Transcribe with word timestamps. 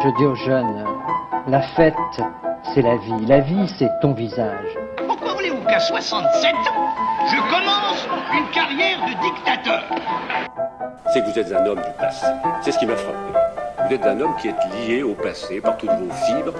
Je 0.00 0.10
dis 0.10 0.24
aux 0.24 0.34
jeunes, 0.36 0.84
la 1.48 1.60
fête, 1.60 1.94
c'est 2.72 2.82
la 2.82 2.96
vie. 2.98 3.26
La 3.26 3.40
vie, 3.40 3.66
c'est 3.78 3.90
ton 4.00 4.12
visage. 4.12 4.78
Pourquoi 5.08 5.34
voulez-vous 5.34 5.64
qu'à 5.64 5.80
67 5.80 6.54
ans, 6.54 6.86
je 7.26 7.36
commence 7.50 8.06
une 8.32 8.48
carrière 8.50 8.98
de 9.00 9.20
dictateur? 9.20 9.82
C'est 11.12 11.20
que 11.20 11.26
vous 11.26 11.38
êtes 11.40 11.52
un 11.52 11.66
homme 11.66 11.80
du 11.80 11.90
passé. 11.98 12.26
C'est 12.60 12.70
ce 12.70 12.78
qui 12.78 12.86
m'a 12.86 12.94
frappé. 12.94 13.40
Vous 13.88 13.94
êtes 13.94 14.06
un 14.06 14.20
homme 14.20 14.36
qui 14.40 14.48
est 14.48 14.86
lié 14.86 15.02
au 15.02 15.14
passé 15.14 15.60
par 15.60 15.76
toutes 15.76 15.90
vos 15.90 16.12
fibres. 16.26 16.54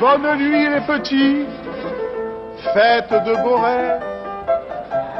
Bonne 0.00 0.38
nuit 0.38 0.68
les 0.68 0.80
petits, 0.80 1.46
faites 2.74 3.12
de 3.12 3.36
beaux 3.44 3.58
rêves. 3.58 4.11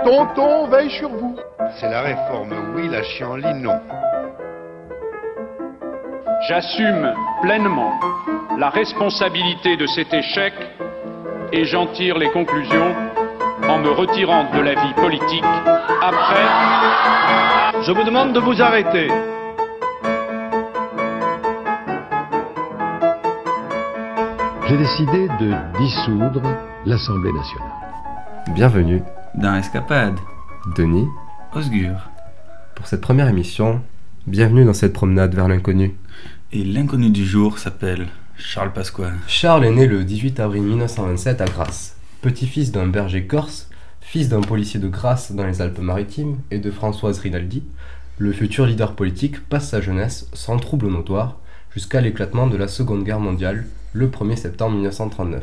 Tonton 0.05 0.67
veille 0.67 0.91
sur 0.91 1.09
vous. 1.11 1.37
C'est 1.79 1.89
la 1.89 2.03
réforme 2.03 2.53
oui, 2.75 2.89
la 2.89 3.03
chienlit 3.03 3.55
non. 3.55 3.81
J'assume 6.49 7.15
pleinement 7.41 7.93
la 8.59 8.71
responsabilité 8.71 9.77
de 9.77 9.87
cet 9.87 10.13
échec 10.13 10.55
et 11.53 11.65
j'en 11.65 11.87
tire 11.87 12.19
les 12.19 12.31
conclusions 12.31 12.95
en 13.69 13.79
me 13.79 13.91
retirant 13.91 14.51
de 14.53 14.61
la 14.61 14.75
vie 14.75 14.95
politique 14.95 15.45
après. 16.03 16.47
Je 17.83 17.93
vous 17.93 18.03
demande 18.03 18.33
de 18.33 18.41
vous 18.41 18.61
arrêter. 18.61 19.09
J'ai 24.67 24.77
décidé 24.79 25.29
de 25.41 25.79
dissoudre 25.79 26.43
l'Assemblée 26.87 27.33
nationale. 27.33 27.73
Bienvenue 28.55 29.03
dans 29.35 29.55
Escapade. 29.55 30.19
Denis. 30.77 31.09
Osgur. 31.55 32.11
Pour 32.75 32.87
cette 32.87 33.01
première 33.01 33.29
émission, 33.29 33.81
bienvenue 34.27 34.65
dans 34.65 34.75
cette 34.75 34.93
promenade 34.93 35.35
vers 35.35 35.49
l'inconnu. 35.49 35.97
Et 36.53 36.65
l'inconnu 36.65 37.11
du 37.11 37.25
jour 37.25 37.59
s'appelle 37.59 38.09
Charles 38.37 38.73
Pasqua. 38.73 39.11
Charles 39.27 39.65
est 39.65 39.73
né 39.73 39.87
le 39.87 40.05
18 40.05 40.39
avril 40.41 40.63
1927 40.63 41.41
à 41.41 41.47
Grasse. 41.47 41.97
Petit-fils 42.21 42.73
d'un 42.73 42.87
berger 42.87 43.27
corse, 43.27 43.71
fils 44.01 44.29
d'un 44.29 44.43
policier 44.43 44.79
de 44.79 44.89
Grasse 44.89 45.33
dans 45.33 45.47
les 45.47 45.63
Alpes-Maritimes 45.63 46.39
et 46.51 46.59
de 46.59 46.71
Françoise 46.71 47.19
Rinaldi, 47.19 47.63
le 48.19 48.33
futur 48.33 48.67
leader 48.67 48.95
politique 48.95 49.41
passe 49.49 49.71
sa 49.71 49.81
jeunesse 49.81 50.29
sans 50.35 50.59
trouble 50.59 50.89
notoire 50.89 51.39
jusqu'à 51.75 52.03
l'éclatement 52.03 52.47
de 52.47 52.57
la 52.59 52.69
Seconde 52.69 53.05
Guerre 53.05 53.21
mondiale 53.21 53.67
le 53.95 54.09
1er 54.09 54.37
septembre 54.37 54.75
1939. 54.75 55.43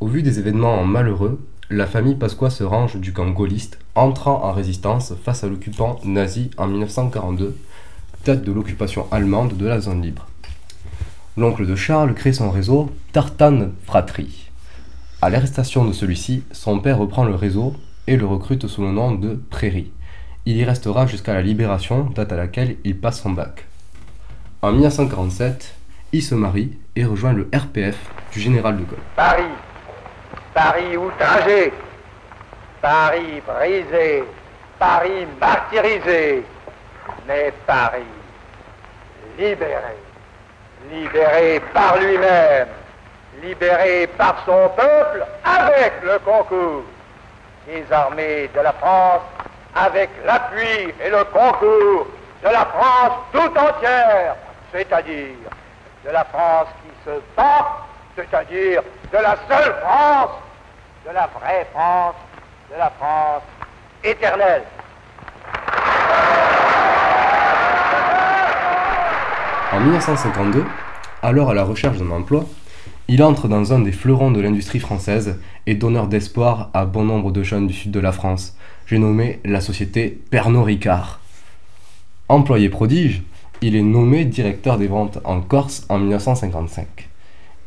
Au 0.00 0.06
vu 0.06 0.22
des 0.22 0.38
événements 0.38 0.84
malheureux, 0.84 1.40
la 1.70 1.86
famille 1.86 2.16
Pasqua 2.16 2.50
se 2.50 2.64
range 2.64 2.96
du 2.96 3.12
camp 3.12 3.30
gaulliste, 3.30 3.78
entrant 3.94 4.42
en 4.44 4.52
résistance 4.52 5.14
face 5.24 5.44
à 5.44 5.48
l'occupant 5.48 6.00
nazi 6.04 6.50
en 6.56 6.66
1942, 6.66 7.56
date 8.24 8.42
de 8.42 8.50
l'occupation 8.50 9.06
allemande 9.12 9.56
de 9.56 9.66
la 9.66 9.80
zone 9.80 10.02
libre. 10.02 10.26
L'oncle 11.36 11.66
de 11.66 11.76
Charles 11.76 12.14
crée 12.14 12.32
son 12.32 12.50
réseau 12.50 12.90
Tartane 13.12 13.72
Fratrie. 13.86 14.50
À 15.22 15.30
l'arrestation 15.30 15.84
de 15.84 15.92
celui-ci, 15.92 16.42
son 16.50 16.80
père 16.80 16.98
reprend 16.98 17.22
le 17.22 17.36
réseau 17.36 17.74
et 18.08 18.16
le 18.16 18.26
recrute 18.26 18.66
sous 18.66 18.82
le 18.82 18.90
nom 18.90 19.12
de 19.12 19.40
Prairie. 19.50 19.92
Il 20.46 20.56
y 20.56 20.64
restera 20.64 21.06
jusqu'à 21.06 21.34
la 21.34 21.42
libération, 21.42 22.10
date 22.16 22.32
à 22.32 22.36
laquelle 22.36 22.78
il 22.82 22.98
passe 22.98 23.22
son 23.22 23.30
bac. 23.30 23.66
En 24.62 24.72
1947, 24.72 25.74
il 26.12 26.22
se 26.22 26.34
marie 26.34 26.72
et 26.96 27.04
rejoint 27.04 27.32
le 27.32 27.48
RPF 27.54 27.96
du 28.32 28.40
général 28.40 28.76
de 28.76 28.82
Gaulle. 28.82 28.98
Paris, 29.14 29.44
Paris 30.54 30.96
outragé, 30.96 31.72
Paris 32.80 33.42
brisé, 33.46 34.24
Paris 34.78 35.26
martyrisé, 35.40 36.44
mais 37.26 37.52
Paris 37.66 38.02
libéré, 39.38 39.96
libéré 40.90 41.60
par 41.72 41.96
lui-même, 41.98 42.68
libéré 43.42 44.06
par 44.18 44.36
son 44.44 44.68
peuple 44.70 45.24
avec 45.44 45.92
le 46.02 46.18
concours. 46.20 46.84
Des 47.66 47.84
armées 47.92 48.50
de 48.54 48.60
la 48.60 48.72
France, 48.72 49.22
avec 49.76 50.10
l'appui 50.24 50.92
et 51.04 51.10
le 51.10 51.24
concours 51.24 52.06
de 52.42 52.48
la 52.48 52.64
France 52.66 53.12
tout 53.32 53.58
entière, 53.58 54.34
c'est-à-dire 54.72 55.36
de 56.04 56.10
la 56.10 56.24
France 56.24 56.68
qui 56.82 56.90
se 57.04 57.20
bat, 57.36 57.86
c'est-à-dire 58.28 58.82
de 59.12 59.18
la 59.18 59.36
seule 59.48 59.74
France, 59.82 60.30
de 61.06 61.12
la 61.12 61.28
vraie 61.28 61.66
France, 61.72 62.14
de 62.70 62.78
la 62.78 62.90
France 62.90 63.42
éternelle. 64.04 64.62
En 69.72 69.80
1952, 69.80 70.64
alors 71.22 71.50
à 71.50 71.54
la 71.54 71.64
recherche 71.64 71.98
d'un 71.98 72.10
emploi, 72.10 72.44
il 73.08 73.22
entre 73.22 73.48
dans 73.48 73.72
un 73.72 73.80
des 73.80 73.92
fleurons 73.92 74.30
de 74.30 74.40
l'industrie 74.40 74.80
française 74.80 75.40
et 75.66 75.74
donneur 75.74 76.06
d'espoir 76.06 76.70
à 76.74 76.84
bon 76.84 77.04
nombre 77.04 77.30
de 77.32 77.42
jeunes 77.42 77.66
du 77.66 77.74
sud 77.74 77.90
de 77.90 78.00
la 78.00 78.12
France. 78.12 78.56
J'ai 78.86 78.98
nommé 78.98 79.40
la 79.44 79.60
société 79.60 80.20
Pernod 80.30 80.64
Ricard. 80.64 81.20
Employé 82.28 82.68
prodige, 82.68 83.22
il 83.62 83.76
est 83.76 83.82
nommé 83.82 84.24
directeur 84.24 84.78
des 84.78 84.86
ventes 84.86 85.18
en 85.24 85.40
Corse 85.40 85.84
en 85.88 85.98
1955. 85.98 87.09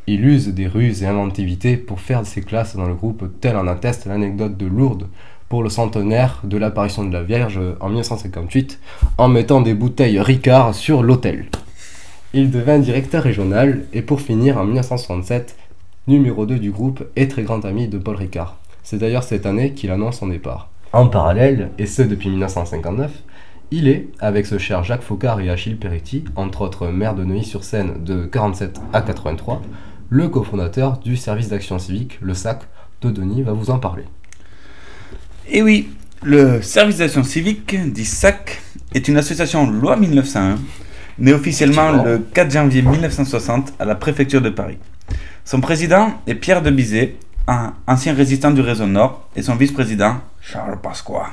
Il 0.06 0.26
use 0.26 0.50
des 0.50 0.68
ruses 0.68 1.02
et 1.02 1.08
inventivités 1.08 1.78
pour 1.78 2.02
faire 2.02 2.26
ses 2.26 2.42
classes 2.42 2.76
dans 2.76 2.88
le 2.88 2.94
groupe, 2.94 3.26
tel 3.40 3.56
en 3.56 3.68
atteste 3.68 4.06
l'anecdote 4.06 4.58
de 4.58 4.66
Lourdes 4.66 5.08
pour 5.48 5.64
le 5.64 5.70
centenaire 5.70 6.42
de 6.44 6.58
l'apparition 6.58 7.06
de 7.06 7.14
la 7.14 7.24
Vierge 7.24 7.60
en 7.80 7.88
1958, 7.88 8.80
en 9.18 9.28
mettant 9.30 9.62
des 9.62 9.74
bouteilles 9.74 10.20
Ricard 10.20 10.76
sur 10.76 11.04
l'hôtel. 11.04 11.46
Il 12.34 12.52
devint 12.52 12.80
directeur 12.80 13.24
régional 13.24 13.84
et 13.94 14.02
pour 14.02 14.20
finir 14.20 14.58
en 14.58 14.66
1967, 14.66 15.56
numéro 16.08 16.46
2 16.46 16.60
du 16.60 16.72
groupe 16.72 17.04
et 17.16 17.28
très 17.28 17.44
grand 17.44 17.64
ami 17.64 17.88
de 17.88 17.98
Paul 17.98 18.16
Ricard. 18.16 18.58
C'est 18.84 18.98
d'ailleurs 18.98 19.24
cette 19.24 19.46
année 19.46 19.72
qu'il 19.72 19.92
annonce 19.92 20.18
son 20.18 20.28
départ. 20.28 20.70
En 20.92 21.08
parallèle, 21.08 21.70
et 21.78 21.86
ce 21.86 22.02
depuis 22.02 22.30
1959, 22.30 23.12
il 23.72 23.88
est, 23.88 24.08
avec 24.20 24.46
ce 24.46 24.58
cher 24.58 24.84
Jacques 24.84 25.02
Faucard 25.02 25.40
et 25.40 25.50
Achille 25.50 25.78
Peretti, 25.78 26.26
entre 26.36 26.62
autres 26.62 26.88
maire 26.88 27.16
de 27.16 27.24
Neuilly-sur-Seine 27.24 28.04
de 28.04 28.26
47 28.26 28.82
à 28.92 29.02
83, 29.02 29.62
le 30.14 30.30
cofondateur 30.30 31.00
du 31.00 31.18
service 31.18 31.48
d'action 31.48 31.80
civique, 31.80 32.20
le 32.22 32.36
SAC, 32.36 32.62
de 33.02 33.10
Denis 33.10 33.42
va 33.42 33.54
vous 33.54 33.72
en 33.72 33.80
parler. 33.80 34.04
Et 35.50 35.64
oui, 35.64 35.90
le 36.22 36.62
service 36.62 36.98
d'action 36.98 37.24
civique, 37.24 37.76
dit 37.92 38.06
SAC, 38.06 38.62
est 38.94 39.08
une 39.08 39.18
association 39.18 39.68
loi 39.72 39.98
1901, 39.98 40.60
née 41.18 41.34
officiellement 41.34 42.04
le 42.04 42.20
4 42.20 42.52
janvier 42.52 42.84
1960 42.84 43.74
à 43.80 43.86
la 43.86 43.96
préfecture 43.96 44.40
de 44.40 44.52
Paris. 44.52 44.78
Son 45.46 45.62
président 45.62 46.22
est 46.28 46.36
Pierre 46.36 46.62
de 46.62 46.70
Bizet, 46.70 47.16
un 47.48 47.74
ancien 47.88 48.14
résistant 48.14 48.52
du 48.52 48.62
réseau 48.62 48.86
Nord, 48.86 49.28
et 49.36 49.42
son 49.42 49.56
vice-président, 49.56 50.18
Charles 50.42 50.80
Pasqua. 50.80 51.32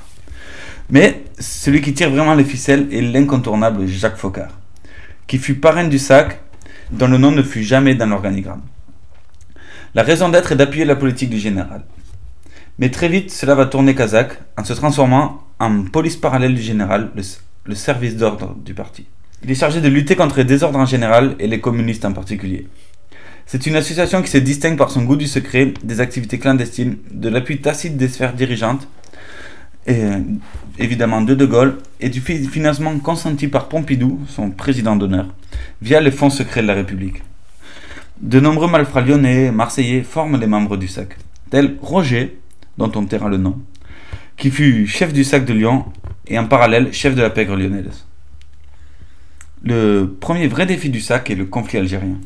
Mais 0.89 1.25
celui 1.39 1.83
qui 1.83 1.93
tire 1.93 2.09
vraiment 2.09 2.35
les 2.35 2.45
ficelles 2.45 2.89
est 2.91 3.03
l'incontournable 3.03 3.87
Jacques 3.87 4.17
Faucard, 4.17 4.59
qui 5.27 5.37
fut 5.37 5.57
parrain 5.57 5.85
du 5.85 5.99
SAC, 5.99 6.41
dont 6.93 7.09
le 7.09 7.19
nom 7.19 7.31
ne 7.31 7.43
fut 7.43 7.63
jamais 7.63 7.95
dans 7.95 8.07
l'organigramme. 8.07 8.63
La 9.95 10.03
raison 10.03 10.29
d'être 10.29 10.53
est 10.53 10.57
d'appuyer 10.57 10.85
la 10.85 10.97
politique 10.97 11.31
du 11.31 11.39
général. 11.39 11.83
Mais 12.79 12.91
très 12.91 13.09
vite, 13.09 13.31
cela 13.31 13.55
va 13.55 13.67
tourner 13.67 13.95
kazakh 13.95 14.39
en 14.57 14.65
se 14.65 14.73
transformant 14.73 15.43
en 15.59 15.83
police 15.85 16.17
parallèle 16.17 16.55
du 16.55 16.63
général, 16.63 17.11
le, 17.15 17.23
le 17.65 17.75
service 17.75 18.17
d'ordre 18.17 18.55
du 18.65 18.73
parti. 18.73 19.07
Il 19.43 19.51
est 19.51 19.55
chargé 19.55 19.81
de 19.81 19.89
lutter 19.89 20.17
contre 20.17 20.39
les 20.39 20.45
désordres 20.45 20.79
en 20.79 20.87
général 20.87 21.35
et 21.39 21.47
les 21.47 21.61
communistes 21.61 22.05
en 22.05 22.13
particulier. 22.13 22.69
C'est 23.47 23.67
une 23.67 23.75
association 23.75 24.23
qui 24.23 24.31
se 24.31 24.39
distingue 24.39 24.79
par 24.79 24.91
son 24.91 25.03
goût 25.03 25.17
du 25.17 25.27
secret, 25.27 25.75
des 25.83 26.01
activités 26.01 26.39
clandestines, 26.39 26.99
de 27.11 27.29
l'appui 27.29 27.61
tacite 27.61 27.97
des 27.97 28.09
sphères 28.09 28.35
dirigeantes, 28.35 28.87
et 29.87 30.03
évidemment 30.79 31.23
de 31.23 31.35
De 31.35 31.47
Gaulle, 31.47 31.79
et 32.01 32.09
du 32.09 32.21
financement 32.21 32.99
consenti 32.99 33.49
par 33.49 33.69
Pompidou, 33.69 34.21
son 34.29 34.51
président 34.51 34.97
d'honneur, 34.97 35.27
via 35.83 36.01
les 36.01 36.11
fonds 36.11 36.31
secrets 36.31 36.63
de 36.63 36.67
la 36.67 36.75
République. 36.75 37.23
De 38.21 38.41
nombreux 38.41 38.69
malfrats 38.69 39.01
lyonnais, 39.01 39.51
marseillais 39.51 40.03
forment 40.03 40.39
les 40.39 40.47
membres 40.47 40.77
du 40.77 40.89
SAC, 40.89 41.17
tel 41.51 41.77
Roger, 41.81 42.39
dont 42.77 42.93
on 42.95 43.05
taira 43.05 43.29
le 43.29 43.39
nom, 43.39 43.59
qui 44.37 44.51
fut 44.51 44.87
chef 44.87 45.13
du 45.13 45.25
SAC 45.25 45.45
de 45.45 45.55
Lyon 45.55 45.85
et 46.27 46.39
en 46.39 46.47
parallèle 46.47 46.93
chef 46.93 47.15
de 47.15 47.23
la 47.23 47.31
pègre 47.31 47.57
lyonnaise. 47.57 48.07
Le 49.63 50.07
premier 50.07 50.47
vrai 50.47 50.65
défi 50.65 50.89
du 50.89 51.01
SAC 51.01 51.31
est 51.31 51.35
le 51.35 51.45
conflit 51.45 51.79
algérien. 51.79 52.17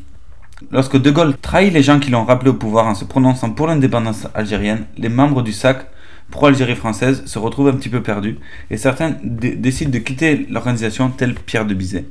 Lorsque 0.71 0.97
De 0.97 1.11
Gaulle 1.11 1.35
trahit 1.37 1.73
les 1.73 1.83
gens 1.83 1.99
qui 1.99 2.11
l'ont 2.11 2.23
rappelé 2.23 2.49
au 2.49 2.53
pouvoir 2.53 2.87
en 2.87 2.95
se 2.95 3.03
prononçant 3.03 3.51
pour 3.51 3.67
l'indépendance 3.67 4.27
algérienne, 4.33 4.85
les 4.97 5.09
membres 5.09 5.41
du 5.41 5.51
SAC 5.51 5.85
pro-Algérie 6.31 6.75
française 6.75 7.23
se 7.25 7.39
retrouvent 7.39 7.69
un 7.69 7.73
petit 7.73 7.89
peu 7.89 8.01
perdus 8.01 8.37
et 8.69 8.77
certains 8.77 9.15
décident 9.23 9.91
de 9.91 9.99
quitter 9.99 10.45
l'organisation 10.49 11.09
tel 11.09 11.33
Pierre 11.35 11.65
de 11.65 11.73
Bizet. 11.73 12.05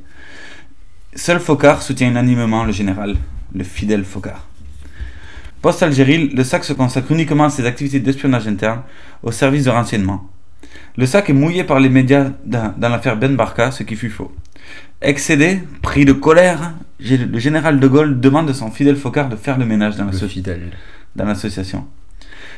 Seul 1.15 1.39
Focard 1.39 1.81
soutient 1.81 2.09
unanimement 2.09 2.63
le 2.63 2.71
général, 2.71 3.15
le 3.53 3.63
fidèle 3.63 4.03
Focard. 4.03 4.47
Post-Algérie, 5.61 6.29
le 6.29 6.43
SAC 6.43 6.63
se 6.63 6.73
consacre 6.73 7.11
uniquement 7.11 7.45
à 7.45 7.49
ses 7.49 7.65
activités 7.65 7.99
d'espionnage 7.99 8.47
interne 8.47 8.81
au 9.23 9.31
service 9.31 9.63
de 9.63 9.71
renseignement. 9.71 10.29
Le 10.97 11.05
sac 11.05 11.29
est 11.29 11.33
mouillé 11.33 11.63
par 11.63 11.79
les 11.79 11.89
médias 11.89 12.31
dans, 12.45 12.73
dans 12.77 12.89
l'affaire 12.89 13.17
Ben 13.17 13.35
Barka, 13.35 13.71
ce 13.71 13.83
qui 13.83 13.95
fut 13.95 14.09
faux. 14.09 14.31
Excédé, 15.01 15.59
pris 15.81 16.05
de 16.05 16.13
colère, 16.13 16.73
le 16.99 17.39
général 17.39 17.79
de 17.79 17.87
Gaulle 17.87 18.19
demande 18.19 18.49
à 18.49 18.53
son 18.53 18.71
fidèle 18.71 18.95
Focard 18.95 19.29
de 19.29 19.35
faire 19.35 19.57
le 19.57 19.65
ménage 19.65 19.95
dans 19.95 20.05
l'association. 21.25 21.85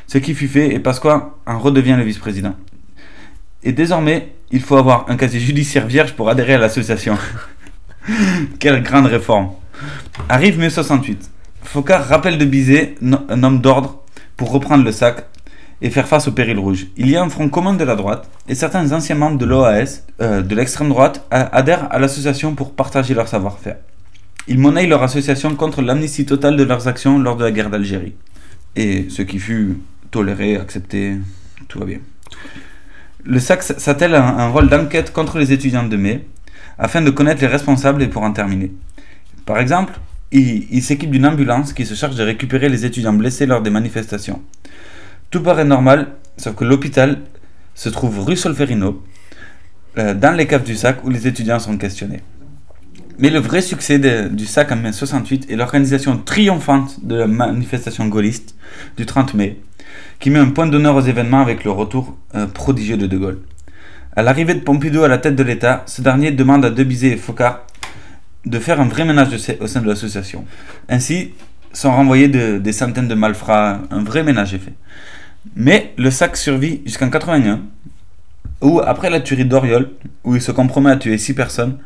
Ce 0.08 0.16
qui 0.16 0.34
fut 0.34 0.48
fait 0.48 0.74
et 0.74 0.78
Pasqua 0.78 1.36
en 1.46 1.58
redevient 1.58 1.94
le 1.96 2.02
vice-président. 2.02 2.54
Et 3.62 3.72
désormais, 3.72 4.32
il 4.50 4.62
faut 4.62 4.76
avoir 4.76 5.04
un 5.10 5.16
casier 5.16 5.38
judiciaire 5.38 5.86
vierge 5.86 6.14
pour 6.14 6.30
adhérer 6.30 6.54
à 6.54 6.58
l'association. 6.58 7.18
Quelle 8.58 8.82
grande 8.82 9.06
réforme. 9.06 9.50
Arrive 10.30 10.58
mai 10.58 10.70
68. 10.70 11.30
Focard 11.62 12.06
rappelle 12.08 12.38
de 12.38 12.46
Bizet, 12.46 12.94
un 13.02 13.42
homme 13.42 13.60
d'ordre, 13.60 14.02
pour 14.38 14.50
reprendre 14.50 14.82
le 14.82 14.92
sac 14.92 15.26
et 15.82 15.90
faire 15.90 16.08
face 16.08 16.26
au 16.26 16.32
péril 16.32 16.58
rouge. 16.58 16.86
Il 16.96 17.10
y 17.10 17.16
a 17.16 17.22
un 17.22 17.28
front 17.28 17.50
commun 17.50 17.74
de 17.74 17.84
la 17.84 17.94
droite 17.94 18.30
et 18.48 18.54
certains 18.54 18.92
anciens 18.92 19.14
membres 19.14 19.36
de 19.36 19.44
l'OAS, 19.44 20.04
euh, 20.22 20.40
de 20.40 20.54
l'extrême 20.54 20.88
droite, 20.88 21.26
adhèrent 21.30 21.92
à 21.92 21.98
l'association 21.98 22.54
pour 22.54 22.74
partager 22.74 23.12
leur 23.12 23.28
savoir-faire. 23.28 23.76
Ils 24.46 24.58
monnaient 24.58 24.86
leur 24.86 25.02
association 25.02 25.54
contre 25.54 25.82
l'amnistie 25.82 26.24
totale 26.24 26.56
de 26.56 26.64
leurs 26.64 26.88
actions 26.88 27.18
lors 27.18 27.36
de 27.36 27.44
la 27.44 27.50
guerre 27.50 27.68
d'Algérie. 27.68 28.14
Et 28.74 29.06
ce 29.10 29.20
qui 29.22 29.38
fut 29.38 29.76
toléré, 30.10 30.56
accepté, 30.56 31.16
tout 31.68 31.78
va 31.78 31.86
bien. 31.86 31.98
Le 33.24 33.38
SAC 33.40 33.62
s'attelle 33.62 34.14
à 34.14 34.26
un, 34.26 34.48
rôle 34.48 34.68
d'enquête 34.68 35.12
contre 35.12 35.38
les 35.38 35.52
étudiants 35.52 35.86
de 35.86 35.96
mai, 35.96 36.26
afin 36.78 37.02
de 37.02 37.10
connaître 37.10 37.40
les 37.40 37.46
responsables 37.46 38.02
et 38.02 38.08
pour 38.08 38.22
en 38.22 38.32
terminer. 38.32 38.72
Par 39.44 39.58
exemple, 39.58 39.98
il, 40.30 40.82
s'équipe 40.82 41.10
d'une 41.10 41.26
ambulance 41.26 41.72
qui 41.72 41.86
se 41.86 41.94
charge 41.94 42.16
de 42.16 42.22
récupérer 42.22 42.68
les 42.68 42.84
étudiants 42.84 43.12
blessés 43.12 43.46
lors 43.46 43.62
des 43.62 43.70
manifestations. 43.70 44.42
Tout 45.30 45.42
paraît 45.42 45.64
normal, 45.64 46.08
sauf 46.36 46.54
que 46.54 46.64
l'hôpital 46.64 47.18
se 47.74 47.88
trouve 47.88 48.24
rue 48.24 48.36
Solferino, 48.36 49.02
euh, 49.98 50.14
dans 50.14 50.32
les 50.32 50.46
caves 50.46 50.64
du 50.64 50.76
SAC 50.76 51.04
où 51.04 51.10
les 51.10 51.26
étudiants 51.26 51.58
sont 51.58 51.76
questionnés. 51.76 52.20
Mais 53.18 53.30
le 53.30 53.40
vrai 53.40 53.62
succès 53.62 53.98
du 53.98 54.46
SAC 54.46 54.70
en 54.70 54.76
mai 54.76 54.92
68 54.92 55.50
est 55.50 55.56
l'organisation 55.56 56.18
triomphante 56.18 57.04
de 57.04 57.16
la 57.16 57.26
manifestation 57.26 58.06
gaulliste 58.06 58.54
du 58.96 59.06
30 59.06 59.34
mai, 59.34 59.60
qui 60.18 60.30
met 60.30 60.38
un 60.38 60.50
point 60.50 60.66
d'honneur 60.66 60.96
aux 60.96 61.00
événements 61.00 61.40
avec 61.40 61.64
le 61.64 61.70
retour 61.70 62.16
euh, 62.34 62.46
prodigieux 62.46 62.96
de 62.96 63.06
De 63.06 63.16
Gaulle. 63.16 63.40
À 64.16 64.22
l'arrivée 64.22 64.54
de 64.54 64.60
Pompidou 64.60 65.02
à 65.04 65.08
la 65.08 65.18
tête 65.18 65.36
de 65.36 65.42
l'État, 65.42 65.84
ce 65.86 66.02
dernier 66.02 66.32
demande 66.32 66.64
à 66.64 66.70
Debizet 66.70 67.08
et 67.10 67.16
Focard 67.16 67.60
de 68.44 68.58
faire 68.58 68.80
un 68.80 68.86
vrai 68.86 69.04
ménage 69.04 69.28
au 69.60 69.66
sein 69.66 69.80
de 69.80 69.86
l'association. 69.86 70.44
Ainsi 70.88 71.34
sont 71.72 71.92
renvoyés 71.92 72.28
de- 72.28 72.58
des 72.58 72.72
centaines 72.72 73.08
de 73.08 73.14
malfrats, 73.14 73.80
un 73.90 74.02
vrai 74.02 74.22
ménage 74.24 74.54
est 74.54 74.58
fait. 74.58 74.72
Mais 75.54 75.92
le 75.98 76.10
SAC 76.10 76.36
survit 76.36 76.80
jusqu'en 76.84 77.10
81, 77.10 77.60
où 78.60 78.80
après 78.80 79.10
la 79.10 79.20
tuerie 79.20 79.44
d'Oriol, 79.44 79.90
où 80.24 80.34
il 80.34 80.42
se 80.42 80.50
compromet 80.50 80.90
à 80.90 80.96
tuer 80.96 81.16
6 81.18 81.34
personnes, 81.34 81.78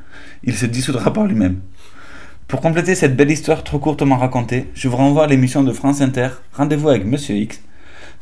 il 0.44 0.54
se 0.54 0.64
dissoudra 0.66 1.12
par 1.12 1.26
lui-même. 1.26 1.56
Pour 2.48 2.60
compléter 2.60 2.94
cette 2.94 3.16
belle 3.16 3.30
histoire 3.30 3.62
trop 3.64 3.78
courtement 3.78 4.16
racontée, 4.16 4.68
je 4.74 4.88
vous 4.88 4.96
renvoie 4.96 5.24
à 5.24 5.26
l'émission 5.26 5.62
de 5.62 5.72
France 5.72 6.00
Inter, 6.00 6.28
Rendez-vous 6.54 6.88
avec 6.88 7.04
Monsieur 7.04 7.34
X, 7.36 7.60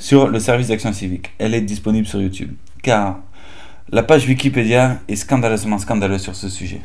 sur 0.00 0.26
le 0.26 0.40
service 0.40 0.68
d'action 0.68 0.92
civique. 0.92 1.30
Elle 1.38 1.54
est 1.54 1.60
disponible 1.60 2.06
sur 2.06 2.20
YouTube. 2.20 2.52
Car 2.82 3.20
la 3.92 4.02
page 4.02 4.26
Wikipédia 4.26 4.98
est 5.08 5.16
scandaleusement 5.16 5.78
scandaleuse 5.78 6.22
sur 6.22 6.34
ce 6.34 6.48
sujet. 6.48 6.80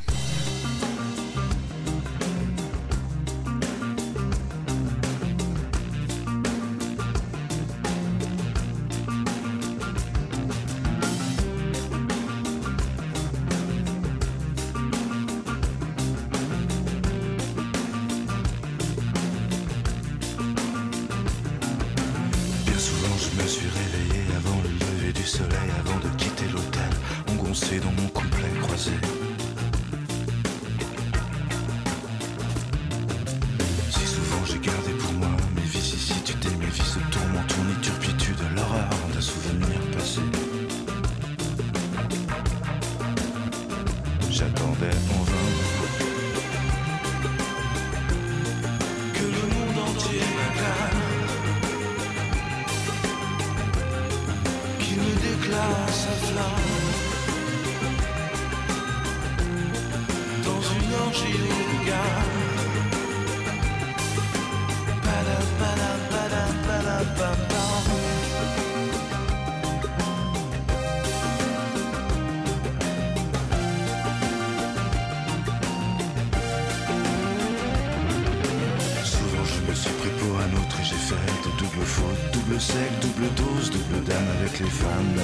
Dame 84.05 84.27
avec 84.39 84.59
les 84.59 84.69
femmes. 84.69 85.19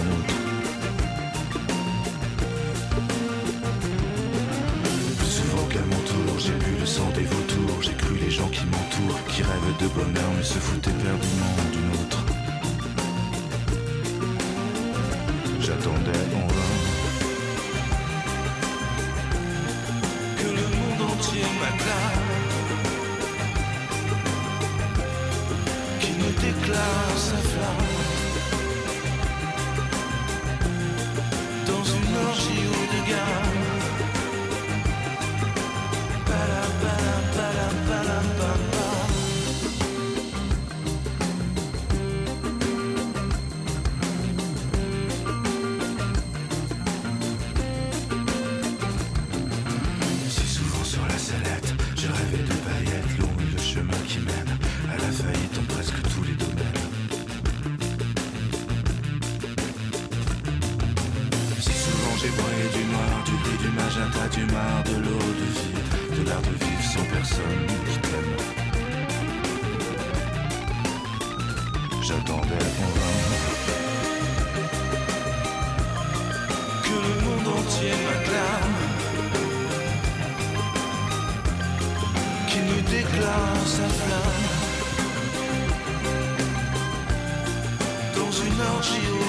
Plus 5.18 5.28
souvent 5.28 5.66
qu'à 5.68 5.80
mon 5.80 6.02
tour, 6.12 6.40
j'ai 6.40 6.54
bu 6.54 6.80
le 6.80 6.86
sang 6.86 7.10
des 7.16 7.24
vautours, 7.24 7.82
j'ai 7.82 7.94
cru 7.94 8.16
les 8.16 8.32
gens 8.32 8.50
qui 8.50 8.66
m'entourent, 8.66 9.24
qui 9.28 9.44
rêvent 9.44 9.78
de 9.82 9.88
bonheur 9.88 10.32
mais 10.36 10.44
se 10.44 10.60
foutent 10.60 10.88
éperdument 10.88 11.71
personne 67.32 67.68
qui 67.90 67.98
t'aime. 68.00 68.36
J'attendais 72.02 72.68
que 76.84 76.96
le 77.06 77.14
monde 77.26 77.48
entier 77.58 77.92
m'acclame. 78.06 78.76
qui 82.48 82.60
nous 82.60 82.82
déclare 82.82 83.62
sa 83.66 83.88
flamme 83.88 84.50
dans 88.18 88.32
une 88.32 88.62
orgie 88.76 89.21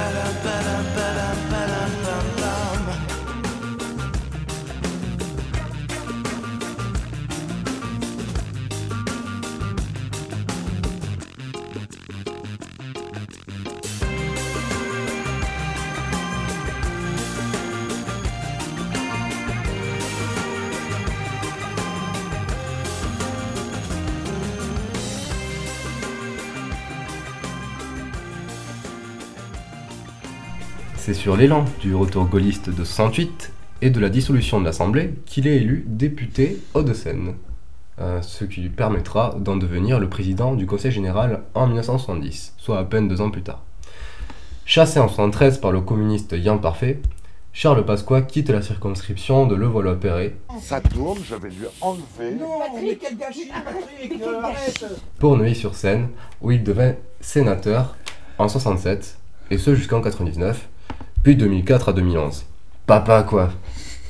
better, 0.00 0.32
better. 0.42 0.79
Sur 31.20 31.36
l'élan 31.36 31.66
du 31.82 31.94
retour 31.94 32.24
gaulliste 32.24 32.70
de 32.70 32.82
68 32.82 33.52
et 33.82 33.90
de 33.90 34.00
la 34.00 34.08
dissolution 34.08 34.58
de 34.58 34.64
l'Assemblée 34.64 35.12
qu'il 35.26 35.46
est 35.46 35.56
élu 35.56 35.84
député 35.86 36.58
Hauts-de-Seine, 36.72 37.34
euh, 38.00 38.22
ce 38.22 38.46
qui 38.46 38.62
lui 38.62 38.70
permettra 38.70 39.36
d'en 39.38 39.58
devenir 39.58 40.00
le 40.00 40.08
président 40.08 40.54
du 40.54 40.64
Conseil 40.64 40.92
général 40.92 41.42
en 41.52 41.66
1970, 41.66 42.54
soit 42.56 42.78
à 42.78 42.84
peine 42.84 43.06
deux 43.06 43.20
ans 43.20 43.30
plus 43.30 43.42
tard. 43.42 43.62
Chassé 44.64 44.98
en 44.98 45.08
73 45.08 45.58
par 45.58 45.72
le 45.72 45.82
communiste 45.82 46.32
Yann 46.32 46.58
Parfait, 46.58 47.02
Charles 47.52 47.84
Pasqua 47.84 48.22
quitte 48.22 48.48
la 48.48 48.62
circonscription 48.62 49.46
de 49.46 49.54
Levallois-Perret 49.56 50.36
Ça 50.62 50.80
tourne, 50.80 51.18
je 51.22 51.34
vais 51.34 51.50
lui 51.50 51.66
enlever. 51.82 52.38
Patrick, 52.72 52.98
quel 52.98 53.18
gâchis, 53.18 53.50
Patrick, 53.52 54.22
euh, 54.22 54.40
arrête 54.42 54.86
pour 55.18 55.36
Neuilly-sur-Seine, 55.36 56.08
où 56.40 56.50
il 56.50 56.64
devint 56.64 56.94
sénateur 57.20 57.98
en 58.38 58.48
67, 58.48 59.18
et 59.50 59.58
ce 59.58 59.74
jusqu'en 59.74 60.00
99, 60.00 60.66
puis 61.22 61.36
de 61.36 61.40
2004 61.40 61.90
à 61.90 61.92
2011. 61.92 62.44
Papa 62.86 63.22
quoi 63.22 63.50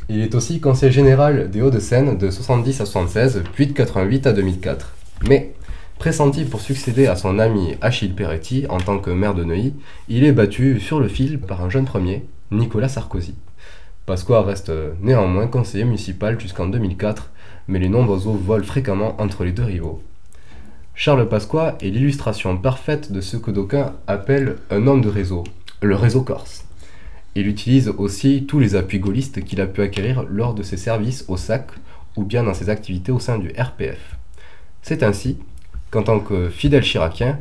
Il 0.08 0.20
est 0.20 0.34
aussi 0.34 0.60
conseiller 0.60 0.92
général 0.92 1.50
des 1.50 1.60
Hauts-de-Seine 1.60 2.16
de 2.16 2.30
70 2.30 2.80
à 2.80 2.86
76, 2.86 3.42
puis 3.52 3.66
de 3.66 3.72
88 3.72 4.26
à 4.28 4.32
2004. 4.32 4.94
Mais, 5.28 5.52
pressenti 5.98 6.44
pour 6.44 6.60
succéder 6.60 7.06
à 7.06 7.16
son 7.16 7.38
ami 7.38 7.76
Achille 7.80 8.14
Peretti 8.14 8.66
en 8.68 8.78
tant 8.78 8.98
que 8.98 9.10
maire 9.10 9.34
de 9.34 9.44
Neuilly, 9.44 9.74
il 10.08 10.24
est 10.24 10.32
battu 10.32 10.78
sur 10.78 11.00
le 11.00 11.08
fil 11.08 11.40
par 11.40 11.64
un 11.64 11.70
jeune 11.70 11.84
premier, 11.84 12.24
Nicolas 12.52 12.88
Sarkozy. 12.88 13.34
Pasqua 14.06 14.42
reste 14.42 14.72
néanmoins 15.02 15.48
conseiller 15.48 15.84
municipal 15.84 16.40
jusqu'en 16.40 16.68
2004, 16.68 17.30
mais 17.66 17.80
les 17.80 17.88
noms 17.88 18.04
d'oiseaux 18.04 18.32
volent 18.32 18.64
fréquemment 18.64 19.20
entre 19.20 19.44
les 19.44 19.52
deux 19.52 19.64
rivaux. 19.64 20.02
Charles 20.94 21.28
Pasqua 21.28 21.76
est 21.80 21.90
l'illustration 21.90 22.56
parfaite 22.56 23.10
de 23.10 23.20
ce 23.20 23.36
que 23.36 23.50
d'aucuns 23.50 23.94
appellent 24.06 24.56
un 24.70 24.86
homme 24.86 25.00
de 25.00 25.08
réseau, 25.08 25.44
le 25.82 25.96
réseau 25.96 26.22
corse. 26.22 26.64
Il 27.34 27.46
utilise 27.46 27.88
aussi 27.88 28.44
tous 28.46 28.58
les 28.58 28.74
appuis 28.74 28.98
gaullistes 28.98 29.44
qu'il 29.44 29.60
a 29.60 29.66
pu 29.66 29.82
acquérir 29.82 30.24
lors 30.24 30.54
de 30.54 30.62
ses 30.62 30.76
services 30.76 31.24
au 31.28 31.36
SAC 31.36 31.70
ou 32.16 32.24
bien 32.24 32.42
dans 32.42 32.54
ses 32.54 32.70
activités 32.70 33.12
au 33.12 33.20
sein 33.20 33.38
du 33.38 33.48
RPF. 33.50 34.16
C'est 34.82 35.02
ainsi 35.02 35.38
qu'en 35.90 36.02
tant 36.02 36.20
que 36.20 36.48
fidèle 36.48 36.82
chiracien, 36.82 37.38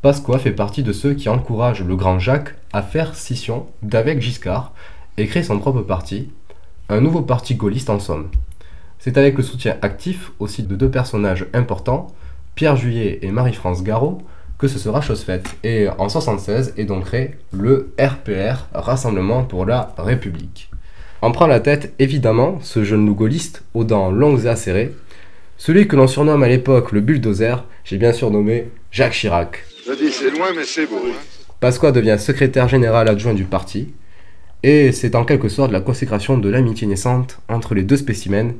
Pasqua 0.00 0.38
fait 0.38 0.52
partie 0.52 0.82
de 0.82 0.92
ceux 0.92 1.14
qui 1.14 1.28
encouragent 1.28 1.84
le 1.84 1.96
grand 1.96 2.18
Jacques 2.18 2.54
à 2.72 2.82
faire 2.82 3.14
scission 3.14 3.66
d'avec 3.82 4.20
Giscard 4.20 4.72
et 5.16 5.26
créer 5.26 5.42
son 5.42 5.58
propre 5.58 5.82
parti, 5.82 6.30
un 6.88 7.00
nouveau 7.00 7.22
parti 7.22 7.54
gaulliste 7.54 7.90
en 7.90 8.00
somme. 8.00 8.28
C'est 8.98 9.16
avec 9.16 9.36
le 9.36 9.42
soutien 9.42 9.76
actif 9.82 10.32
aussi 10.38 10.62
de 10.62 10.76
deux 10.76 10.90
personnages 10.90 11.46
importants, 11.54 12.08
Pierre 12.54 12.76
Juillet 12.76 13.18
et 13.22 13.30
Marie-France 13.32 13.82
Garot, 13.82 14.22
que 14.62 14.68
ce 14.68 14.78
sera 14.78 15.00
chose 15.00 15.24
faite. 15.24 15.56
Et 15.64 15.88
en 15.98 16.08
76 16.08 16.74
est 16.76 16.84
donc 16.84 17.06
créé 17.06 17.32
le 17.52 17.92
RPR, 17.98 18.68
Rassemblement 18.72 19.42
pour 19.42 19.66
la 19.66 19.92
République. 19.98 20.70
En 21.20 21.32
prend 21.32 21.48
la 21.48 21.58
tête 21.58 21.92
évidemment 21.98 22.60
ce 22.62 22.84
jeune 22.84 23.04
loup 23.04 23.16
gaulliste 23.16 23.64
aux 23.74 23.82
dents 23.82 24.12
longues 24.12 24.44
et 24.44 24.48
acérées, 24.48 24.92
celui 25.58 25.88
que 25.88 25.96
l'on 25.96 26.06
surnomme 26.06 26.44
à 26.44 26.48
l'époque 26.48 26.92
le 26.92 27.00
bulldozer, 27.00 27.64
j'ai 27.84 27.98
bien 27.98 28.12
surnommé 28.12 28.68
Jacques 28.92 29.14
Chirac. 29.14 29.64
Je 29.84 29.94
dis 29.94 30.12
c'est 30.12 30.30
loin 30.30 30.50
mais 30.54 30.64
c'est 30.64 30.86
beau. 30.86 31.02
hein. 31.08 31.16
Pasqua 31.58 31.90
devient 31.90 32.16
secrétaire 32.20 32.68
général 32.68 33.08
adjoint 33.08 33.34
du 33.34 33.44
parti, 33.44 33.92
et 34.62 34.92
c'est 34.92 35.16
en 35.16 35.24
quelque 35.24 35.48
sorte 35.48 35.72
la 35.72 35.80
consécration 35.80 36.38
de 36.38 36.48
l'amitié 36.48 36.86
naissante 36.86 37.40
entre 37.48 37.74
les 37.74 37.82
deux 37.82 37.96
spécimens, 37.96 38.52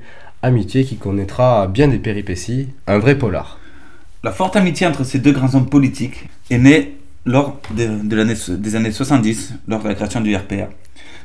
amitié 0.42 0.85
qui 0.85 0.97
connaîtra 0.97 1.68
bien 1.68 1.87
des 1.87 1.99
péripéties, 1.99 2.71
un 2.88 2.99
vrai 2.99 3.16
polar. 3.16 3.61
La 4.24 4.30
forte 4.30 4.54
amitié 4.54 4.86
entre 4.86 5.02
ces 5.02 5.18
deux 5.18 5.32
grands 5.32 5.52
hommes 5.56 5.68
politiques 5.68 6.28
est 6.48 6.58
née 6.58 6.96
lors 7.26 7.60
des 7.72 8.74
années 8.76 8.92
70, 8.92 9.54
lors 9.66 9.82
de 9.82 9.88
la 9.88 9.96
création 9.96 10.20
du 10.20 10.36
RPA. 10.36 10.68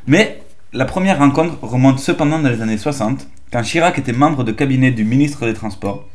Mais 0.07 0.41
la 0.73 0.85
première 0.85 1.19
rencontre 1.19 1.59
remonte 1.61 1.99
cependant 1.99 2.39
dans 2.39 2.49
les 2.49 2.59
années 2.63 2.79
60, 2.79 3.27
quand 3.51 3.61
Chirac 3.61 3.99
était 3.99 4.13
membre 4.13 4.43
de 4.43 4.51
cabinet 4.51 4.89
du 4.89 5.03
ministre 5.03 5.45
des 5.45 5.53
Transports, 5.53 6.09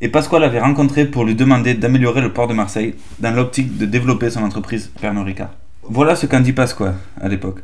et 0.00 0.08
Pasqua 0.08 0.40
l'avait 0.40 0.58
rencontré 0.58 1.04
pour 1.04 1.24
lui 1.24 1.36
demander 1.36 1.74
d'améliorer 1.74 2.22
le 2.22 2.32
port 2.32 2.48
de 2.48 2.54
Marseille 2.54 2.96
dans 3.20 3.30
l'optique 3.30 3.78
de 3.78 3.86
développer 3.86 4.28
son 4.28 4.42
entreprise 4.42 4.90
Pernod. 5.00 5.32
Voilà 5.84 6.16
ce 6.16 6.26
qu'en 6.26 6.40
dit 6.40 6.52
Pasqua 6.52 6.96
à 7.20 7.28
l'époque. 7.28 7.60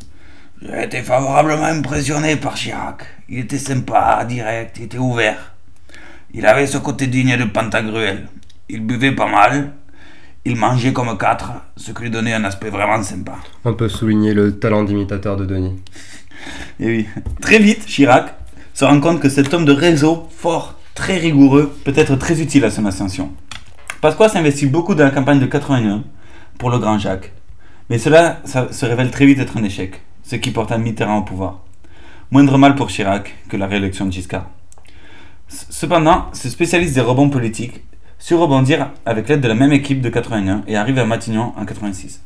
J'ai 0.63 0.85
été 0.85 1.03
favorablement 1.03 1.65
impressionné 1.65 2.37
par 2.37 2.55
Chirac. 2.55 3.03
Il 3.29 3.41
était 3.41 3.59
sympa, 3.59 4.25
direct, 4.25 4.77
il 4.79 4.85
était 4.85 4.99
ouvert. 4.99 5.53
Il 6.33 6.47
avait 6.47 6.69
ce 6.69 6.79
côté 6.79 7.09
digne 7.09 7.37
de 7.37 7.45
Pantagruel. 7.45 8.29
Il 8.75 8.87
buvait 8.87 9.13
pas 9.13 9.29
mal, 9.29 9.73
il 10.47 10.57
mangeait 10.57 10.95
comme 10.95 11.19
quatre, 11.19 11.53
ce 11.77 11.93
qui 11.93 12.05
lui 12.05 12.11
donnait 12.11 12.33
un 12.33 12.43
aspect 12.45 12.71
vraiment 12.71 13.03
sympa. 13.03 13.35
On 13.67 13.75
peut 13.75 13.91
souligner 13.91 14.33
le 14.33 14.59
talent 14.59 14.83
d'imitateur 14.83 15.37
de 15.37 15.45
Denis. 15.45 15.77
Et 16.81 16.87
oui, 16.87 17.07
très 17.43 17.59
vite, 17.59 17.85
Chirac 17.85 18.35
se 18.73 18.87
rend 18.87 18.99
compte 18.99 19.21
que 19.21 19.29
cet 19.29 19.53
homme 19.53 19.67
de 19.67 19.73
réseau, 19.73 20.27
fort, 20.35 20.79
très 20.95 21.19
rigoureux, 21.19 21.71
peut 21.85 21.93
être 21.95 22.17
très 22.17 22.41
utile 22.41 22.65
à 22.65 22.71
son 22.71 22.87
ascension. 22.87 23.31
Pasqua 24.01 24.31
s'investit 24.31 24.69
beaucoup 24.69 24.95
dans 24.95 25.05
la 25.05 25.11
campagne 25.11 25.39
de 25.39 25.45
81 25.45 26.03
pour 26.57 26.71
le 26.71 26.79
grand 26.79 26.99
Jacques. 26.99 27.31
Mais 27.91 27.99
cela 27.99 28.41
ça 28.47 28.73
se 28.73 28.87
révèle 28.87 29.11
très 29.11 29.27
vite 29.27 29.39
être 29.39 29.59
un 29.59 29.65
échec, 29.65 30.01
ce 30.23 30.37
qui 30.37 30.51
porta 30.51 30.79
Mitterrand 30.79 31.19
au 31.19 31.25
pouvoir. 31.25 31.61
Moindre 32.31 32.57
mal 32.57 32.75
pour 32.75 32.89
Chirac 32.89 33.35
que 33.51 33.59
la 33.59 33.67
réélection 33.67 34.07
de 34.07 34.13
Giscard. 34.13 34.47
Cependant, 35.49 36.31
ce 36.33 36.49
spécialiste 36.49 36.95
des 36.95 37.03
rebonds 37.03 37.29
politiques 37.29 37.83
sut 38.23 38.37
rebondir 38.37 38.91
avec 39.05 39.29
l'aide 39.29 39.41
de 39.41 39.49
la 39.49 39.57
même 39.57 39.73
équipe 39.73 40.01
de 40.01 40.09
81 40.09 40.63
et 40.69 40.77
arrive 40.77 41.01
à 41.01 41.05
Matignon 41.05 41.53
en 41.57 41.67
86. 41.67 42.23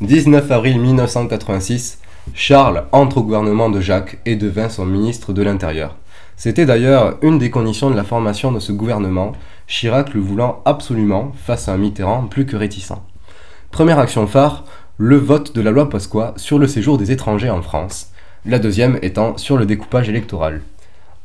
19 0.00 0.48
avril 0.48 0.78
1986, 0.78 1.98
Charles 2.34 2.84
entre 2.92 3.18
au 3.18 3.24
gouvernement 3.24 3.68
de 3.68 3.80
Jacques 3.80 4.18
et 4.26 4.36
devint 4.36 4.68
son 4.68 4.86
ministre 4.86 5.32
de 5.32 5.42
l'Intérieur. 5.42 5.96
C'était 6.36 6.66
d'ailleurs 6.66 7.16
une 7.20 7.40
des 7.40 7.50
conditions 7.50 7.90
de 7.90 7.96
la 7.96 8.04
formation 8.04 8.52
de 8.52 8.60
ce 8.60 8.70
gouvernement, 8.70 9.32
Chirac 9.66 10.14
le 10.14 10.20
voulant 10.20 10.62
absolument 10.66 11.32
face 11.44 11.68
à 11.68 11.72
un 11.72 11.78
Mitterrand 11.78 12.26
plus 12.28 12.46
que 12.46 12.56
réticent. 12.56 12.92
Première 13.72 13.98
action 13.98 14.28
phare, 14.28 14.64
le 14.98 15.16
vote 15.16 15.52
de 15.52 15.60
la 15.60 15.72
loi 15.72 15.90
Pasqua 15.90 16.34
sur 16.36 16.60
le 16.60 16.68
séjour 16.68 16.96
des 16.96 17.10
étrangers 17.10 17.50
en 17.50 17.60
France, 17.60 18.12
la 18.46 18.60
deuxième 18.60 19.00
étant 19.02 19.36
sur 19.36 19.56
le 19.56 19.66
découpage 19.66 20.08
électoral. 20.08 20.62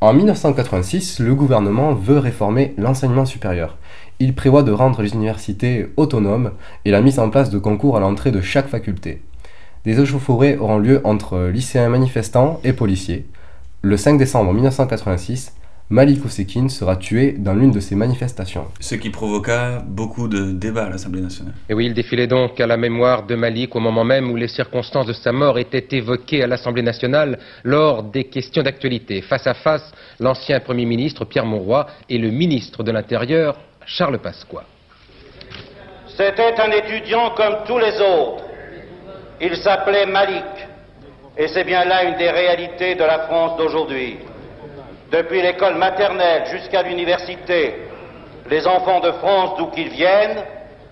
En 0.01 0.13
1986, 0.13 1.19
le 1.19 1.35
gouvernement 1.35 1.93
veut 1.93 2.19
réformer 2.19 2.73
l'enseignement 2.77 3.25
supérieur. 3.25 3.77
Il 4.21 4.35
prévoit 4.35 4.63
de 4.63 4.73
rendre 4.73 5.01
les 5.01 5.13
universités 5.13 5.87
autonomes 5.95 6.51
et 6.83 6.91
la 6.91 7.01
mise 7.01 7.19
en 7.19 7.29
place 7.29 7.49
de 7.49 7.57
concours 7.57 7.95
à 7.95 8.01
l'entrée 8.01 8.31
de 8.31 8.41
chaque 8.41 8.67
faculté. 8.67 9.21
Des 9.85 10.01
échauffourées 10.01 10.57
auront 10.57 10.77
lieu 10.77 10.99
entre 11.05 11.47
lycéens 11.47 11.87
manifestants 11.87 12.59
et 12.65 12.73
policiers. 12.73 13.25
Le 13.81 13.95
5 13.95 14.17
décembre 14.17 14.51
1986, 14.51 15.53
Malik 15.89 16.25
Ousekine 16.25 16.69
sera 16.69 16.97
tué 16.97 17.31
dans 17.31 17.53
l'une 17.53 17.71
de 17.71 17.79
ces 17.79 17.95
manifestations. 17.95 18.65
Ce 18.81 18.93
qui 18.95 19.09
provoqua 19.09 19.79
beaucoup 19.87 20.27
de 20.27 20.51
débats 20.51 20.87
à 20.87 20.89
l'Assemblée 20.89 21.21
nationale. 21.21 21.53
Et 21.69 21.73
oui, 21.73 21.85
il 21.85 21.93
défilait 21.93 22.27
donc 22.27 22.59
à 22.59 22.67
la 22.67 22.75
mémoire 22.75 23.25
de 23.25 23.35
Malik 23.35 23.73
au 23.75 23.79
moment 23.79 24.03
même 24.03 24.29
où 24.29 24.35
les 24.35 24.49
circonstances 24.49 25.07
de 25.07 25.13
sa 25.13 25.31
mort 25.31 25.57
étaient 25.57 25.87
évoquées 25.95 26.43
à 26.43 26.47
l'Assemblée 26.47 26.83
nationale 26.83 27.39
lors 27.63 28.03
des 28.03 28.25
questions 28.25 28.63
d'actualité. 28.63 29.21
Face 29.21 29.47
à 29.47 29.53
face, 29.53 29.93
l'ancien 30.19 30.59
Premier 30.59 30.85
ministre 30.85 31.23
Pierre 31.23 31.45
Mauroy 31.45 31.87
et 32.09 32.17
le 32.17 32.31
ministre 32.31 32.83
de 32.83 32.91
l'Intérieur 32.91 33.57
Charles 33.85 34.19
Pasqua. 34.19 34.63
C'était 36.15 36.59
un 36.59 36.71
étudiant 36.71 37.31
comme 37.31 37.63
tous 37.65 37.77
les 37.77 37.99
autres. 38.01 38.43
Il 39.41 39.55
s'appelait 39.57 40.05
Malik. 40.05 40.43
Et 41.37 41.47
c'est 41.47 41.63
bien 41.63 41.85
là 41.85 42.03
une 42.03 42.17
des 42.17 42.29
réalités 42.29 42.95
de 42.95 43.03
la 43.03 43.19
France 43.19 43.57
d'aujourd'hui. 43.57 44.19
Depuis 45.11 45.41
l'école 45.41 45.75
maternelle 45.75 46.45
jusqu'à 46.47 46.83
l'université, 46.83 47.89
Les 48.49 48.65
enfants 48.65 48.99
de 48.99 49.11
France, 49.11 49.57
d'où 49.57 49.67
qu'ils 49.67 49.89
viennent, 49.89 50.43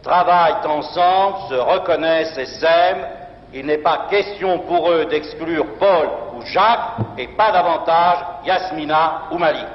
travaillent 0.04 0.66
ensemble, 0.66 1.38
se 1.50 1.56
reconnaissent 1.56 2.38
et 2.38 2.46
s'aiment. 2.46 3.08
Il 3.52 3.66
n'est 3.66 3.80
pas 3.80 4.06
question 4.10 4.60
pour 4.60 4.92
eux 4.92 5.06
d'exclure 5.06 5.66
Paul 5.80 6.08
ou 6.36 6.42
Jacques, 6.46 6.98
et 7.18 7.28
pas 7.30 7.52
davantage 7.52 8.18
Yasmina 8.46 9.24
ou 9.32 9.40
Malik. 9.40 9.66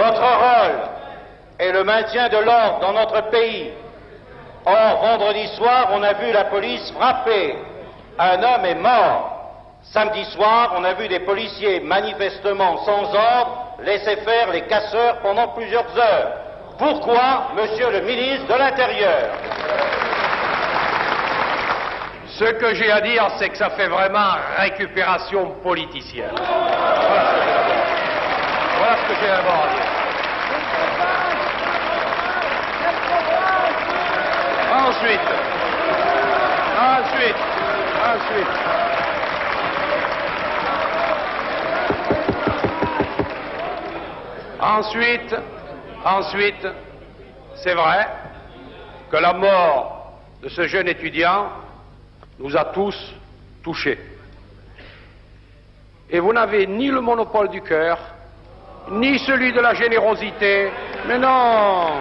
Votre 0.00 0.22
rôle 0.22 0.80
est 1.58 1.72
le 1.72 1.84
maintien 1.84 2.30
de 2.30 2.38
l'ordre 2.38 2.80
dans 2.80 2.94
notre 2.94 3.28
pays. 3.28 3.70
Or, 4.64 4.96
vendredi 5.02 5.46
soir, 5.56 5.88
on 5.92 6.02
a 6.02 6.14
vu 6.14 6.32
la 6.32 6.44
police 6.44 6.90
frapper. 6.92 7.58
Un 8.18 8.42
homme 8.42 8.64
est 8.64 8.76
mort. 8.76 9.36
Samedi 9.92 10.24
soir, 10.32 10.72
on 10.78 10.84
a 10.84 10.94
vu 10.94 11.06
des 11.08 11.20
policiers 11.20 11.80
manifestement 11.80 12.78
sans 12.86 13.14
ordre 13.14 13.66
laisser 13.82 14.16
faire 14.16 14.50
les 14.50 14.62
casseurs 14.62 15.18
pendant 15.18 15.48
plusieurs 15.48 15.94
heures. 15.98 16.32
Pourquoi, 16.78 17.48
monsieur 17.54 17.90
le 17.90 18.00
ministre 18.00 18.46
de 18.46 18.54
l'Intérieur? 18.54 19.32
Ce 22.38 22.44
que 22.44 22.74
j'ai 22.74 22.90
à 22.90 23.02
dire, 23.02 23.28
c'est 23.38 23.50
que 23.50 23.58
ça 23.58 23.68
fait 23.70 23.88
vraiment 23.88 24.32
récupération 24.56 25.56
politicienne. 25.62 26.32
Voilà, 28.78 28.96
ce 28.96 29.08
que 29.12 29.20
j'ai 29.20 29.30
à 29.30 29.42
dire. 29.42 29.89
Ensuite, 34.82 35.20
ensuite, 36.78 37.36
ensuite. 38.12 38.70
Ensuite, 44.60 45.36
ensuite, 46.04 46.68
c'est 47.56 47.74
vrai 47.74 48.06
que 49.10 49.16
la 49.16 49.32
mort 49.34 50.12
de 50.42 50.48
ce 50.48 50.66
jeune 50.66 50.88
étudiant 50.88 51.48
nous 52.38 52.56
a 52.56 52.64
tous 52.66 52.96
touchés. 53.62 53.98
Et 56.08 56.20
vous 56.20 56.32
n'avez 56.32 56.66
ni 56.66 56.88
le 56.88 57.00
monopole 57.00 57.50
du 57.50 57.60
cœur, 57.60 57.98
ni 58.90 59.18
celui 59.18 59.52
de 59.52 59.60
la 59.60 59.74
générosité, 59.74 60.70
mais 61.06 61.18
non, 61.18 62.00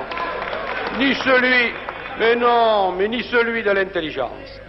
ni 0.98 1.14
celui, 1.16 1.74
mais 2.20 2.36
non, 2.36 2.92
mais 2.92 3.08
ni 3.08 3.24
celui 3.24 3.64
de 3.64 3.72
l'intelligence. 3.72 4.60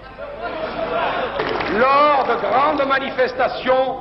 Lors 1.79 2.25
de 2.25 2.41
grandes 2.41 2.89
manifestations 2.89 3.97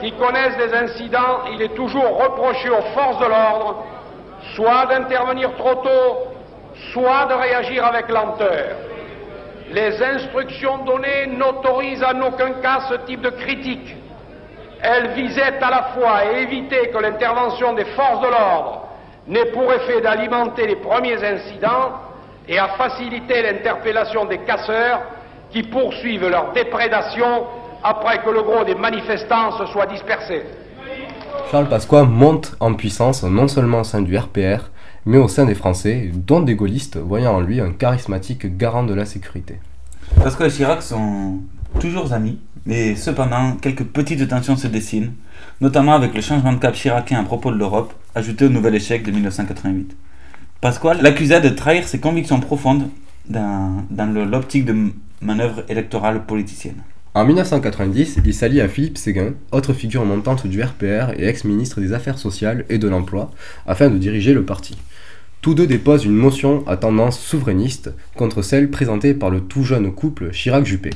qui 0.00 0.12
connaissent 0.12 0.56
des 0.58 0.74
incidents, 0.74 1.44
il 1.52 1.62
est 1.62 1.74
toujours 1.74 2.22
reproché 2.22 2.68
aux 2.68 2.82
forces 2.94 3.18
de 3.18 3.26
l'ordre 3.26 3.84
soit 4.54 4.86
d'intervenir 4.86 5.54
trop 5.56 5.74
tôt, 5.76 6.28
soit 6.92 7.26
de 7.26 7.34
réagir 7.34 7.84
avec 7.84 8.08
lenteur. 8.08 8.76
Les 9.70 10.00
instructions 10.02 10.84
données 10.84 11.26
n'autorisent 11.26 12.04
en 12.04 12.20
aucun 12.20 12.52
cas 12.62 12.80
ce 12.88 12.94
type 13.06 13.22
de 13.22 13.30
critique. 13.30 13.96
Elles 14.82 15.08
visaient 15.08 15.58
à 15.60 15.70
la 15.70 15.82
fois 15.94 16.12
à 16.16 16.24
éviter 16.24 16.88
que 16.90 16.98
l'intervention 16.98 17.72
des 17.72 17.86
forces 17.86 18.20
de 18.20 18.28
l'ordre 18.28 18.82
n'ait 19.26 19.46
pour 19.46 19.72
effet 19.72 20.00
d'alimenter 20.00 20.66
les 20.66 20.76
premiers 20.76 21.22
incidents 21.24 21.92
et 22.48 22.58
à 22.58 22.68
faciliter 22.76 23.42
l'interpellation 23.42 24.24
des 24.24 24.38
casseurs 24.38 25.02
qui 25.50 25.62
poursuivent 25.62 26.28
leur 26.28 26.52
déprédation 26.52 27.44
après 27.82 28.22
que 28.22 28.30
le 28.30 28.42
gros 28.42 28.64
des 28.64 28.74
manifestants 28.74 29.56
se 29.58 29.66
soit 29.66 29.86
dispersé. 29.86 30.42
Charles 31.50 31.68
Pasqua 31.68 32.04
monte 32.04 32.56
en 32.58 32.74
puissance 32.74 33.22
non 33.22 33.46
seulement 33.46 33.80
au 33.80 33.84
sein 33.84 34.02
du 34.02 34.16
RPR, 34.16 34.70
mais 35.04 35.18
au 35.18 35.28
sein 35.28 35.44
des 35.44 35.54
Français, 35.54 36.10
dont 36.12 36.40
des 36.40 36.56
gaullistes, 36.56 36.96
voyant 36.96 37.36
en 37.36 37.40
lui 37.40 37.60
un 37.60 37.72
charismatique 37.72 38.56
garant 38.56 38.82
de 38.82 38.94
la 38.94 39.04
sécurité. 39.04 39.60
Pasqua 40.22 40.46
et 40.46 40.50
Chirac 40.50 40.82
sont 40.82 41.38
toujours 41.80 42.12
amis, 42.12 42.40
mais 42.64 42.96
cependant, 42.96 43.52
quelques 43.60 43.84
petites 43.84 44.26
tensions 44.26 44.56
se 44.56 44.66
dessinent, 44.66 45.12
notamment 45.60 45.94
avec 45.94 46.14
le 46.14 46.20
changement 46.20 46.52
de 46.52 46.58
cap 46.58 46.74
chiracien 46.74 47.20
à 47.20 47.22
propos 47.22 47.52
de 47.52 47.56
l'Europe, 47.56 47.92
ajouté 48.14 48.46
au 48.46 48.48
nouvel 48.48 48.74
échec 48.74 49.04
de 49.04 49.12
1988. 49.12 49.96
Pasqua 50.60 50.94
l'accusa 50.94 51.40
de 51.40 51.50
trahir 51.50 51.86
ses 51.86 52.00
convictions 52.00 52.40
profondes 52.40 52.88
dans, 53.28 53.84
dans 53.90 54.06
l'optique 54.24 54.64
de 54.64 54.74
manœuvre 55.20 55.64
électorale 55.68 56.24
politicienne. 56.24 56.82
En 57.14 57.24
1990, 57.24 58.18
il 58.24 58.34
s'allie 58.34 58.60
à 58.60 58.68
Philippe 58.68 58.98
Séguin, 58.98 59.34
autre 59.52 59.72
figure 59.72 60.04
montante 60.04 60.46
du 60.46 60.62
RPR 60.62 61.12
et 61.16 61.26
ex-ministre 61.26 61.80
des 61.80 61.92
Affaires 61.92 62.18
sociales 62.18 62.64
et 62.68 62.78
de 62.78 62.88
l'Emploi, 62.88 63.30
afin 63.66 63.90
de 63.90 63.98
diriger 63.98 64.34
le 64.34 64.44
parti. 64.44 64.76
Tous 65.40 65.54
deux 65.54 65.66
déposent 65.66 66.04
une 66.04 66.16
motion 66.16 66.66
à 66.66 66.76
tendance 66.76 67.18
souverainiste 67.18 67.90
contre 68.16 68.42
celle 68.42 68.70
présentée 68.70 69.14
par 69.14 69.30
le 69.30 69.40
tout 69.40 69.62
jeune 69.62 69.92
couple 69.92 70.30
Chirac-Juppé. 70.30 70.90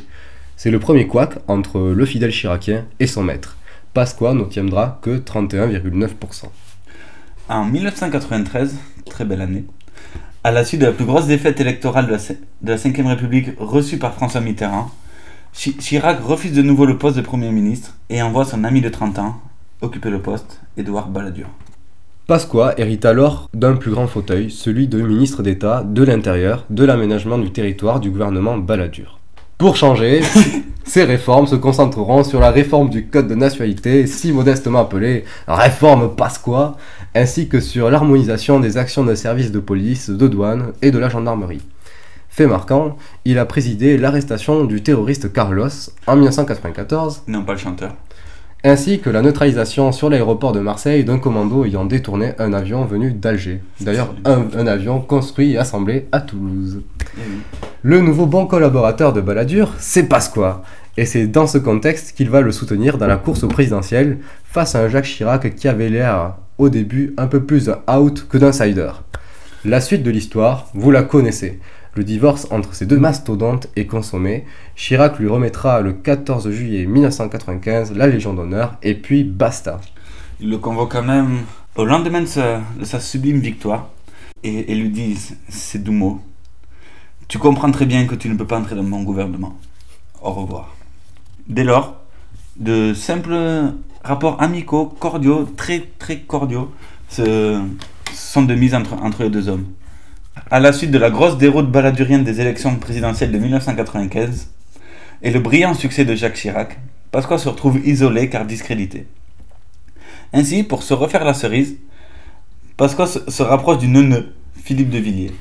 C'est 0.56 0.70
le 0.70 0.78
premier 0.78 1.06
couac 1.06 1.38
entre 1.48 1.80
le 1.80 2.04
fidèle 2.04 2.32
chiracien 2.32 2.84
et 2.98 3.06
son 3.06 3.22
maître. 3.22 3.56
Pasqua 3.94 4.34
n'obtiendra 4.34 4.98
que 5.02 5.18
31,9%. 5.18 6.46
En 7.50 7.64
1993, 7.64 8.76
très 9.06 9.24
belle 9.24 9.40
année, 9.40 9.64
à 10.44 10.52
la 10.52 10.64
suite 10.64 10.82
de 10.82 10.86
la 10.86 10.92
plus 10.92 11.04
grosse 11.04 11.26
défaite 11.26 11.60
électorale 11.60 12.06
de 12.06 12.12
la, 12.12 12.76
Ve 12.76 13.06
République 13.08 13.48
reçue 13.58 13.98
par 13.98 14.14
François 14.14 14.40
Mitterrand, 14.40 14.88
Chirac 15.52 16.20
refuse 16.22 16.52
de 16.52 16.62
nouveau 16.62 16.86
le 16.86 16.96
poste 16.96 17.16
de 17.16 17.22
Premier 17.22 17.50
ministre 17.50 17.96
et 18.08 18.22
envoie 18.22 18.44
son 18.44 18.62
ami 18.62 18.80
de 18.80 18.88
30 18.88 19.18
ans 19.18 19.40
occuper 19.80 20.10
le 20.10 20.22
poste, 20.22 20.60
Édouard 20.76 21.08
Balladur. 21.08 21.48
Pasqua 22.28 22.74
hérite 22.76 23.04
alors 23.04 23.48
d'un 23.52 23.74
plus 23.74 23.90
grand 23.90 24.06
fauteuil, 24.06 24.48
celui 24.52 24.86
de 24.86 25.02
ministre 25.02 25.42
d'État 25.42 25.82
de 25.82 26.04
l'Intérieur, 26.04 26.66
de 26.70 26.84
l'aménagement 26.84 27.38
du 27.38 27.50
territoire 27.50 27.98
du 27.98 28.10
gouvernement 28.10 28.58
Balladur. 28.58 29.19
Pour 29.60 29.76
changer, 29.76 30.22
ces 30.84 31.04
réformes 31.04 31.46
se 31.46 31.54
concentreront 31.54 32.24
sur 32.24 32.40
la 32.40 32.50
réforme 32.50 32.88
du 32.88 33.08
code 33.08 33.28
de 33.28 33.34
nationalité, 33.34 34.06
si 34.06 34.32
modestement 34.32 34.78
appelée 34.78 35.26
réforme 35.46 36.16
Pasqua, 36.16 36.78
ainsi 37.14 37.46
que 37.46 37.60
sur 37.60 37.90
l'harmonisation 37.90 38.58
des 38.58 38.78
actions 38.78 39.04
de 39.04 39.14
services 39.14 39.52
de 39.52 39.60
police, 39.60 40.08
de 40.08 40.28
douane 40.28 40.72
et 40.80 40.90
de 40.90 40.98
la 40.98 41.10
gendarmerie. 41.10 41.60
Fait 42.30 42.46
marquant, 42.46 42.96
il 43.26 43.38
a 43.38 43.44
présidé 43.44 43.98
l'arrestation 43.98 44.64
du 44.64 44.82
terroriste 44.82 45.30
Carlos 45.30 45.68
en 46.06 46.16
1994. 46.16 47.24
Non, 47.28 47.44
pas 47.44 47.52
le 47.52 47.58
chanteur. 47.58 47.94
Ainsi 48.64 49.00
que 49.00 49.10
la 49.10 49.20
neutralisation 49.20 49.92
sur 49.92 50.08
l'aéroport 50.08 50.52
de 50.52 50.60
Marseille 50.60 51.04
d'un 51.04 51.18
commando 51.18 51.66
ayant 51.66 51.84
détourné 51.84 52.32
un 52.38 52.54
avion 52.54 52.86
venu 52.86 53.12
d'Alger. 53.12 53.60
D'ailleurs, 53.82 54.14
un, 54.24 54.66
avion 54.66 55.02
construit 55.02 55.52
et 55.52 55.58
assemblé 55.58 56.08
à 56.12 56.22
Toulouse. 56.22 56.80
Eh 57.18 57.69
le 57.82 58.00
nouveau 58.00 58.26
bon 58.26 58.46
collaborateur 58.46 59.12
de 59.12 59.20
Balladur, 59.20 59.74
c'est 59.78 60.04
Pasqua. 60.04 60.62
Et 60.96 61.06
c'est 61.06 61.26
dans 61.26 61.46
ce 61.46 61.56
contexte 61.56 62.14
qu'il 62.14 62.28
va 62.28 62.42
le 62.42 62.52
soutenir 62.52 62.98
dans 62.98 63.06
la 63.06 63.16
course 63.16 63.48
présidentielle 63.48 64.18
face 64.44 64.74
à 64.74 64.80
un 64.80 64.88
Jacques 64.88 65.06
Chirac 65.06 65.54
qui 65.54 65.66
avait 65.66 65.88
l'air, 65.88 66.34
au 66.58 66.68
début, 66.68 67.14
un 67.16 67.26
peu 67.26 67.42
plus 67.42 67.70
out 67.90 68.26
que 68.28 68.36
d'insider. 68.36 68.90
La 69.64 69.80
suite 69.80 70.02
de 70.02 70.10
l'histoire, 70.10 70.68
vous 70.74 70.90
la 70.90 71.02
connaissez. 71.02 71.58
Le 71.96 72.04
divorce 72.04 72.46
entre 72.50 72.74
ces 72.74 72.86
deux 72.86 72.98
mastodontes 72.98 73.68
est 73.76 73.86
consommé. 73.86 74.44
Chirac 74.76 75.18
lui 75.18 75.28
remettra 75.28 75.80
le 75.80 75.92
14 75.92 76.50
juillet 76.50 76.86
1995 76.86 77.94
la 77.96 78.06
Légion 78.06 78.34
d'honneur 78.34 78.76
et 78.82 78.94
puis 78.94 79.24
basta. 79.24 79.80
Il 80.40 80.50
le 80.50 80.58
convoque 80.58 80.92
quand 80.92 81.02
même 81.02 81.40
au 81.76 81.84
lendemain 81.84 82.20
de 82.20 82.26
sa, 82.26 83.00
sublime 83.00 83.40
victoire 83.40 83.88
et, 84.44 84.74
lui 84.74 84.90
dit 84.90 85.18
ces 85.48 85.78
doux 85.78 85.92
mots. 85.92 86.20
Tu 87.30 87.38
comprends 87.38 87.70
très 87.70 87.86
bien 87.86 88.06
que 88.06 88.16
tu 88.16 88.28
ne 88.28 88.34
peux 88.34 88.44
pas 88.44 88.58
entrer 88.58 88.74
dans 88.74 88.82
mon 88.82 89.04
gouvernement. 89.04 89.56
Au 90.20 90.32
revoir. 90.32 90.74
Dès 91.46 91.62
lors, 91.62 92.02
de 92.56 92.92
simples 92.92 93.72
rapports 94.02 94.42
amicaux, 94.42 94.86
cordiaux, 94.86 95.48
très 95.56 95.90
très 96.00 96.18
cordiaux, 96.18 96.74
se, 97.08 97.62
sont 98.12 98.42
de 98.42 98.54
mise 98.56 98.74
entre, 98.74 98.94
entre 98.94 99.22
les 99.22 99.30
deux 99.30 99.48
hommes. 99.48 99.66
À 100.50 100.58
la 100.58 100.72
suite 100.72 100.90
de 100.90 100.98
la 100.98 101.08
grosse 101.08 101.38
déroute 101.38 101.70
baladurienne 101.70 102.24
des 102.24 102.40
élections 102.40 102.74
présidentielles 102.74 103.30
de 103.30 103.38
1995 103.38 104.50
et 105.22 105.30
le 105.30 105.38
brillant 105.38 105.74
succès 105.74 106.04
de 106.04 106.16
Jacques 106.16 106.34
Chirac, 106.34 106.80
Pasqua 107.12 107.38
se 107.38 107.48
retrouve 107.48 107.78
isolé 107.86 108.28
car 108.28 108.44
discrédité. 108.44 109.06
Ainsi, 110.32 110.64
pour 110.64 110.82
se 110.82 110.94
refaire 110.94 111.24
la 111.24 111.34
cerise, 111.34 111.76
Pasqua 112.76 113.06
se 113.06 113.42
rapproche 113.44 113.78
du 113.78 113.86
neuneu, 113.86 114.34
Philippe 114.64 114.90
de 114.90 114.98
Villiers. 114.98 115.32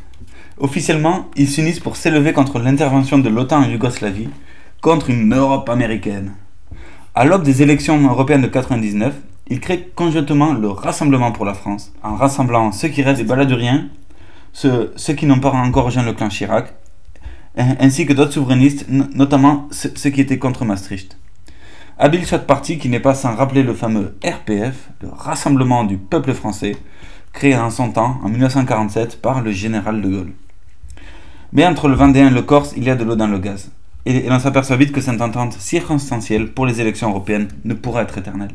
Officiellement, 0.61 1.27
ils 1.37 1.47
s'unissent 1.47 1.79
pour 1.79 1.95
s'élever 1.95 2.33
contre 2.33 2.59
l'intervention 2.59 3.17
de 3.17 3.29
l'OTAN 3.29 3.63
en 3.63 3.69
Yougoslavie, 3.69 4.27
contre 4.81 5.09
une 5.09 5.33
Europe 5.33 5.69
américaine. 5.69 6.33
À 7.15 7.23
l'aube 7.23 7.43
des 7.43 7.61
élections 7.61 7.97
européennes 8.09 8.41
de 8.41 8.47
1999, 8.47 9.15
ils 9.47 9.61
créent 9.61 9.87
conjointement 9.95 10.51
le 10.51 10.67
Rassemblement 10.69 11.31
pour 11.31 11.45
la 11.45 11.53
France, 11.53 11.93
en 12.03 12.15
rassemblant 12.15 12.73
ceux 12.73 12.89
qui 12.89 13.03
restent 13.03 13.21
des 13.21 13.27
baladuriens 13.27 13.87
ceux, 14.51 14.91
qui 15.15 15.25
n'ont 15.25 15.39
pas 15.39 15.51
encore 15.51 15.85
rejoint 15.85 16.03
le 16.03 16.11
clan 16.11 16.27
Chirac, 16.27 16.73
ainsi 17.55 18.05
que 18.05 18.13
d'autres 18.13 18.33
souverainistes, 18.33 18.85
notamment 18.89 19.69
ceux 19.71 20.09
qui 20.09 20.19
étaient 20.19 20.39
contre 20.39 20.65
Maastricht. 20.65 21.17
Habile 21.97 22.25
soit 22.25 22.39
parti 22.39 22.77
qui 22.77 22.89
n'est 22.89 22.99
pas 22.99 23.15
sans 23.15 23.33
rappeler 23.35 23.63
le 23.63 23.73
fameux 23.73 24.17
RPF, 24.23 24.89
le 25.01 25.09
Rassemblement 25.09 25.85
du 25.85 25.97
peuple 25.97 26.33
français, 26.33 26.75
créé 27.31 27.55
en 27.55 27.69
son 27.69 27.91
temps, 27.91 28.19
en 28.23 28.29
1947, 28.29 29.21
par 29.21 29.41
le 29.41 29.51
général 29.51 30.01
de 30.01 30.09
Gaulle. 30.09 30.33
Mais 31.53 31.65
entre 31.65 31.87
le 31.87 31.95
Vendéen 31.95 32.27
et 32.27 32.33
le 32.33 32.41
Corse, 32.41 32.73
il 32.77 32.83
y 32.83 32.89
a 32.89 32.95
de 32.95 33.03
l'eau 33.03 33.15
dans 33.15 33.27
le 33.27 33.39
gaz. 33.39 33.71
Et, 34.05 34.25
et 34.25 34.31
on 34.31 34.39
s'aperçoit 34.39 34.77
vite 34.77 34.91
que 34.91 35.01
cette 35.01 35.21
entente 35.21 35.53
circonstancielle 35.53 36.51
pour 36.51 36.65
les 36.65 36.81
élections 36.81 37.09
européennes 37.09 37.47
ne 37.65 37.73
pourra 37.73 38.03
être 38.03 38.17
éternelle. 38.17 38.51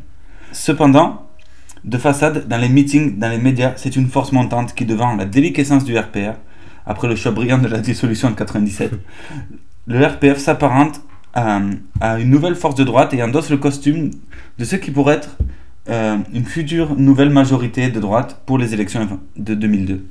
Cependant, 0.53 1.27
de 1.85 1.99
façade, 1.99 2.49
dans 2.49 2.57
les 2.57 2.69
meetings, 2.69 3.19
dans 3.19 3.29
les 3.29 3.39
médias, 3.39 3.73
c'est 3.77 3.97
une 3.97 4.09
force 4.09 4.33
montante 4.33 4.75
qui, 4.75 4.87
devant 4.87 5.15
la 5.17 5.27
déliquescence 5.27 5.85
du 5.85 5.99
RPR, 5.99 6.35
après 6.87 7.09
le 7.09 7.17
choix 7.17 7.33
brillant 7.33 7.59
de 7.59 7.69
la 7.69 7.81
dissolution 7.81 8.31
de 8.31 8.37
97, 8.37 8.93
le 9.87 10.07
RPF 10.07 10.39
s'apparente 10.39 11.01
à, 11.35 11.61
à 12.01 12.19
une 12.19 12.31
nouvelle 12.31 12.55
force 12.55 12.75
de 12.75 12.85
droite 12.85 13.13
et 13.13 13.23
endosse 13.23 13.51
le 13.51 13.57
costume 13.57 14.11
de 14.59 14.65
ce 14.65 14.77
qui 14.77 14.91
pourrait 14.91 15.17
être 15.17 15.37
euh, 15.91 16.17
une 16.33 16.45
future 16.45 16.97
nouvelle 16.97 17.31
majorité 17.31 17.89
de 17.91 18.01
droite 18.01 18.41
pour 18.47 18.57
les 18.57 18.73
élections 18.73 19.21
de 19.37 19.55
2002. 19.55 20.07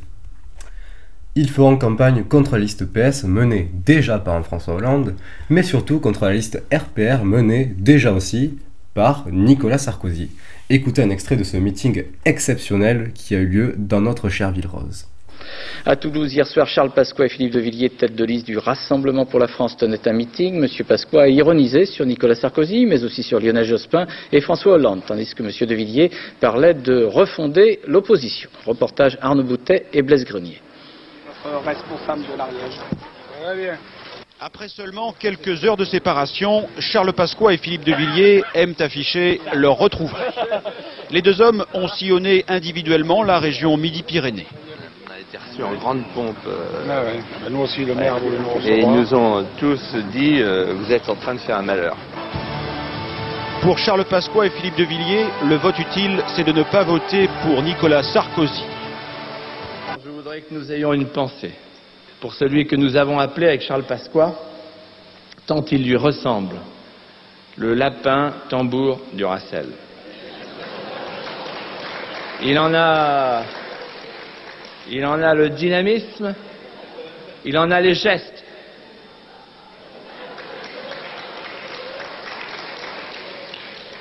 Ils 1.35 1.49
feront 1.49 1.77
campagne 1.77 2.23
contre 2.23 2.53
la 2.53 2.59
liste 2.59 2.85
PS 2.85 3.23
menée 3.23 3.71
déjà 3.87 4.19
par 4.19 4.45
François 4.45 4.75
Hollande, 4.75 5.15
mais 5.49 5.63
surtout 5.63 5.99
contre 5.99 6.25
la 6.25 6.33
liste 6.33 6.61
RPR 6.71 7.23
menée 7.23 7.73
déjà 7.75 8.13
aussi 8.13 8.59
par 8.93 9.25
Nicolas 9.31 9.79
Sarkozy. 9.79 10.29
Écoutez 10.69 11.01
un 11.01 11.09
extrait 11.09 11.35
de 11.35 11.43
ce 11.43 11.57
meeting 11.57 12.03
exceptionnel 12.25 13.09
qui 13.15 13.33
a 13.33 13.39
eu 13.39 13.47
lieu 13.47 13.75
dans 13.79 13.99
notre 13.99 14.29
chère 14.29 14.51
ville 14.51 14.67
rose. 14.67 15.07
À 15.87 15.95
Toulouse, 15.95 16.31
hier 16.31 16.45
soir, 16.45 16.67
Charles 16.67 16.91
Pasqua 16.91 17.25
et 17.25 17.29
Philippe 17.29 17.53
de 17.53 17.59
Villiers, 17.59 17.89
tête 17.89 18.15
de 18.15 18.25
liste 18.25 18.45
du 18.45 18.59
Rassemblement 18.59 19.25
pour 19.25 19.39
la 19.39 19.47
France, 19.47 19.75
tenaient 19.75 20.07
un 20.07 20.13
meeting. 20.13 20.59
Monsieur 20.59 20.83
Pasqua 20.83 21.23
a 21.23 21.27
ironisé 21.27 21.87
sur 21.87 22.05
Nicolas 22.05 22.35
Sarkozy, 22.35 22.85
mais 22.85 23.03
aussi 23.03 23.23
sur 23.23 23.39
Lionel 23.39 23.65
Jospin 23.65 24.05
et 24.31 24.39
François 24.39 24.73
Hollande, 24.73 25.01
tandis 25.07 25.33
que 25.33 25.41
Monsieur 25.41 25.65
de 25.65 25.73
Villiers 25.73 26.11
parlait 26.39 26.75
de 26.75 27.03
refonder 27.03 27.79
l'opposition. 27.87 28.51
Reportage 28.67 29.17
Arnaud 29.19 29.43
Boutet 29.43 29.87
et 29.93 30.03
Blaise 30.03 30.25
Grenier. 30.25 30.61
Responsable 31.65 32.21
de 32.31 32.37
l'Ariège. 32.37 32.79
Très 33.43 33.55
bien. 33.55 33.77
Après 34.41 34.67
seulement 34.67 35.13
quelques 35.17 35.63
heures 35.63 35.77
de 35.77 35.85
séparation, 35.85 36.67
Charles 36.79 37.13
Pasqua 37.13 37.53
et 37.53 37.57
Philippe 37.57 37.83
de 37.85 37.93
Villiers 37.93 38.43
aiment 38.53 38.75
afficher 38.79 39.39
leur 39.53 39.77
retrouvaille. 39.77 40.31
Les 41.11 41.21
deux 41.21 41.41
hommes 41.41 41.63
ont 41.73 41.87
sillonné 41.87 42.43
individuellement 42.47 43.23
la 43.23 43.39
région 43.39 43.77
Midi-Pyrénées. 43.77 44.47
On 45.07 45.11
a 45.13 45.19
été 45.19 45.37
reçus 45.37 45.63
en 45.63 45.75
grande 45.75 46.03
pompe. 46.13 46.35
euh, 46.47 46.85
Ah 46.89 47.03
ouais. 47.03 47.19
Ben, 47.43 47.51
nous 47.53 47.61
aussi, 47.61 47.85
le 47.85 47.95
maire 47.95 48.17
voulait 48.19 48.37
nous 48.39 48.49
recevoir. 48.49 48.77
et 48.77 48.81
ils 48.81 48.91
nous 48.91 49.13
ont 49.13 49.45
tous 49.59 49.95
dit 50.11 50.41
euh, 50.41 50.73
vous 50.75 50.91
êtes 50.91 51.07
en 51.07 51.15
train 51.15 51.35
de 51.35 51.39
faire 51.39 51.57
un 51.57 51.61
malheur. 51.63 51.95
Pour 53.61 53.77
Charles 53.77 54.03
Pasqua 54.05 54.45
et 54.45 54.49
Philippe 54.49 54.77
de 54.77 54.83
Villiers, 54.83 55.25
le 55.47 55.55
vote 55.55 55.79
utile, 55.79 56.21
c'est 56.35 56.43
de 56.43 56.51
ne 56.51 56.63
pas 56.63 56.83
voter 56.83 57.29
pour 57.43 57.61
Nicolas 57.61 58.03
Sarkozy. 58.03 58.63
Je 60.33 60.39
voudrais 60.39 60.49
que 60.49 60.59
nous 60.59 60.71
ayons 60.71 60.93
une 60.93 61.09
pensée 61.09 61.51
pour 62.19 62.33
celui 62.33 62.65
que 62.65 62.75
nous 62.75 62.95
avons 62.95 63.19
appelé 63.19 63.49
avec 63.49 63.61
Charles 63.61 63.83
Pasqua, 63.83 64.33
tant 65.45 65.63
il 65.65 65.85
lui 65.85 65.95
ressemble, 65.95 66.55
le 67.55 67.75
lapin 67.75 68.33
tambour 68.49 68.99
du 69.13 69.25
Racel. 69.25 69.67
Il 72.41 72.57
en 72.57 72.73
a, 72.73 73.43
il 74.89 75.05
en 75.05 75.21
a 75.21 75.35
le 75.35 75.49
dynamisme, 75.49 76.33
il 77.45 77.55
en 77.55 77.69
a 77.69 77.79
les 77.79 77.93
gestes. 77.93 78.43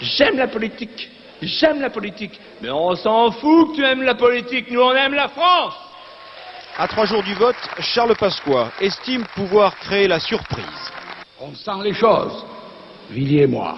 J'aime 0.01 0.39
la 0.39 0.49
politique, 0.49 1.11
j'aime 1.43 1.83
la 1.83 1.91
politique, 1.91 2.41
mais 2.63 2.71
on 2.71 2.95
s'en 2.95 3.33
fout 3.33 3.73
que 3.73 3.77
tu 3.77 3.85
aimes 3.85 4.03
la 4.03 4.15
politique, 4.15 4.71
nous 4.71 4.81
on 4.81 4.95
aime 4.95 5.13
la 5.13 5.29
France. 5.29 5.92
À 6.79 6.89
trois 6.89 7.05
jours 7.05 7.23
du 7.23 7.35
vote, 7.35 7.57
Charles 7.81 8.17
Pasqua 8.17 8.73
estime 8.81 9.25
pouvoir 9.35 9.77
créer 9.77 10.09
la 10.09 10.19
surprise. 10.19 10.65
On 11.39 11.55
sent 11.55 11.83
les 11.85 11.93
choses, 11.93 12.47
Villiers 13.11 13.43
et 13.43 13.47
moi. 13.47 13.77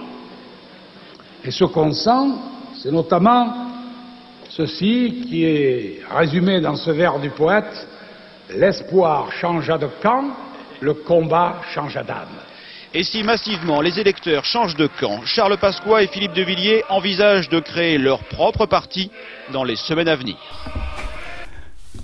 Et 1.43 1.51
ce 1.51 1.65
qu'on 1.65 1.91
sent, 1.91 2.31
c'est 2.81 2.91
notamment 2.91 3.67
ceci 4.49 5.25
qui 5.27 5.43
est 5.43 6.01
résumé 6.09 6.61
dans 6.61 6.77
ce 6.77 6.91
vers 6.91 7.19
du 7.19 7.29
poète 7.29 7.87
L'espoir 8.55 9.31
changea 9.31 9.77
de 9.77 9.87
camp, 10.01 10.25
le 10.79 10.93
combat 10.93 11.61
changea 11.73 12.03
d'âme. 12.03 12.37
Et 12.93 13.03
si 13.03 13.23
massivement 13.23 13.81
les 13.81 13.99
électeurs 13.99 14.45
changent 14.45 14.75
de 14.75 14.87
camp, 14.87 15.19
Charles 15.25 15.57
Pasqua 15.57 16.03
et 16.03 16.07
Philippe 16.07 16.33
de 16.33 16.43
Villiers 16.43 16.83
envisagent 16.89 17.49
de 17.49 17.59
créer 17.59 17.97
leur 17.97 18.19
propre 18.19 18.67
parti 18.67 19.11
dans 19.51 19.63
les 19.63 19.75
semaines 19.75 20.07
à 20.07 20.15
venir. 20.15 20.37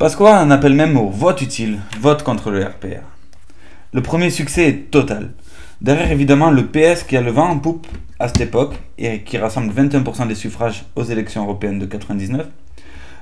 Pasqua 0.02 0.42
en 0.42 0.50
appelle 0.50 0.74
même 0.74 0.98
au 0.98 1.10
vote 1.10 1.44
utile, 1.44 1.78
vote 2.00 2.24
contre 2.24 2.50
le 2.50 2.66
RPR. 2.66 3.04
Le 3.94 4.02
premier 4.02 4.32
succès 4.32 4.68
est 4.68 4.90
total. 4.90 5.34
Derrière 5.80 6.12
évidemment 6.12 6.50
le 6.50 6.66
PS 6.66 7.04
qui 7.04 7.16
a 7.16 7.22
le 7.22 7.30
vent 7.30 7.48
en 7.48 7.60
poupe 7.60 7.86
à 8.18 8.28
cette 8.28 8.42
époque 8.42 8.74
et 8.98 9.22
qui 9.22 9.38
rassemble 9.38 9.72
21% 9.72 10.28
des 10.28 10.34
suffrages 10.34 10.86
aux 10.96 11.04
élections 11.04 11.44
européennes 11.44 11.78
de 11.78 11.86
99, 11.86 12.48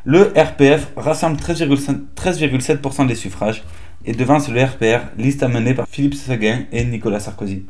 le 0.05 0.31
RPF 0.33 0.93
rassemble 0.95 1.35
13,5 1.35 1.99
13,7% 2.15 3.07
des 3.07 3.15
suffrages 3.15 3.65
et 4.05 4.13
devance 4.13 4.47
le 4.47 4.63
RPR, 4.63 5.01
liste 5.17 5.43
amenée 5.43 5.73
par 5.73 5.85
Philippe 5.85 6.15
Seguin 6.15 6.61
et 6.71 6.85
Nicolas 6.85 7.19
Sarkozy. 7.19 7.65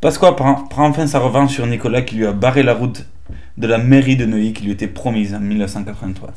Pasqua 0.00 0.36
prend, 0.36 0.54
prend 0.54 0.86
enfin 0.86 1.08
sa 1.08 1.18
revanche 1.18 1.54
sur 1.54 1.66
Nicolas 1.66 2.02
qui 2.02 2.14
lui 2.14 2.26
a 2.26 2.32
barré 2.32 2.62
la 2.62 2.74
route 2.74 3.06
de 3.58 3.66
la 3.66 3.78
mairie 3.78 4.14
de 4.14 4.24
Neuilly 4.24 4.52
qui 4.52 4.62
lui 4.62 4.70
était 4.70 4.86
promise 4.86 5.34
en 5.34 5.40
1983. 5.40 6.32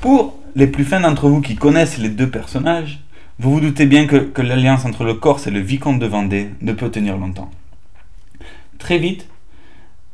Pour 0.00 0.38
les 0.54 0.66
plus 0.66 0.84
fins 0.84 1.00
d'entre 1.00 1.28
vous 1.28 1.40
qui 1.40 1.56
connaissent 1.56 1.98
les 1.98 2.08
deux 2.08 2.30
personnages, 2.30 3.00
vous 3.38 3.52
vous 3.52 3.60
doutez 3.60 3.86
bien 3.86 4.06
que, 4.06 4.40
l'alliance 4.40 4.84
entre 4.84 5.04
le 5.04 5.14
Corse 5.14 5.46
et 5.46 5.50
le 5.50 5.60
vicomte 5.60 5.98
de 5.98 6.06
Vendée 6.06 6.50
ne 6.62 6.72
peut 6.72 6.90
tenir 6.90 7.18
longtemps. 7.18 7.50
Très 8.78 8.98
vite, 8.98 9.26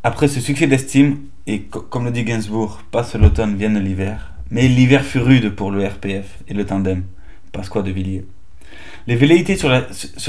après 0.03 0.29
ce 0.29 0.41
succès 0.41 0.67
d'estime, 0.67 1.19
et 1.47 1.63
co- 1.63 1.81
comme 1.81 2.05
le 2.05 2.11
dit 2.11 2.25
Gainsbourg, 2.25 2.81
passe 2.91 3.15
l'automne, 3.15 3.57
vienne 3.57 3.79
l'hiver, 3.79 4.33
mais 4.51 4.67
l'hiver 4.69 5.05
fut 5.05 5.19
rude 5.19 5.51
pour 5.51 5.71
le 5.71 5.87
RPF 5.87 6.39
et 6.49 6.55
le 6.55 6.65
tandem, 6.67 7.05
Pasqua 7.53 7.83
de 7.83 7.91
Villiers. 7.91 8.25
Les 9.07 9.17
velléités 9.17 9.57
sur 9.57 9.69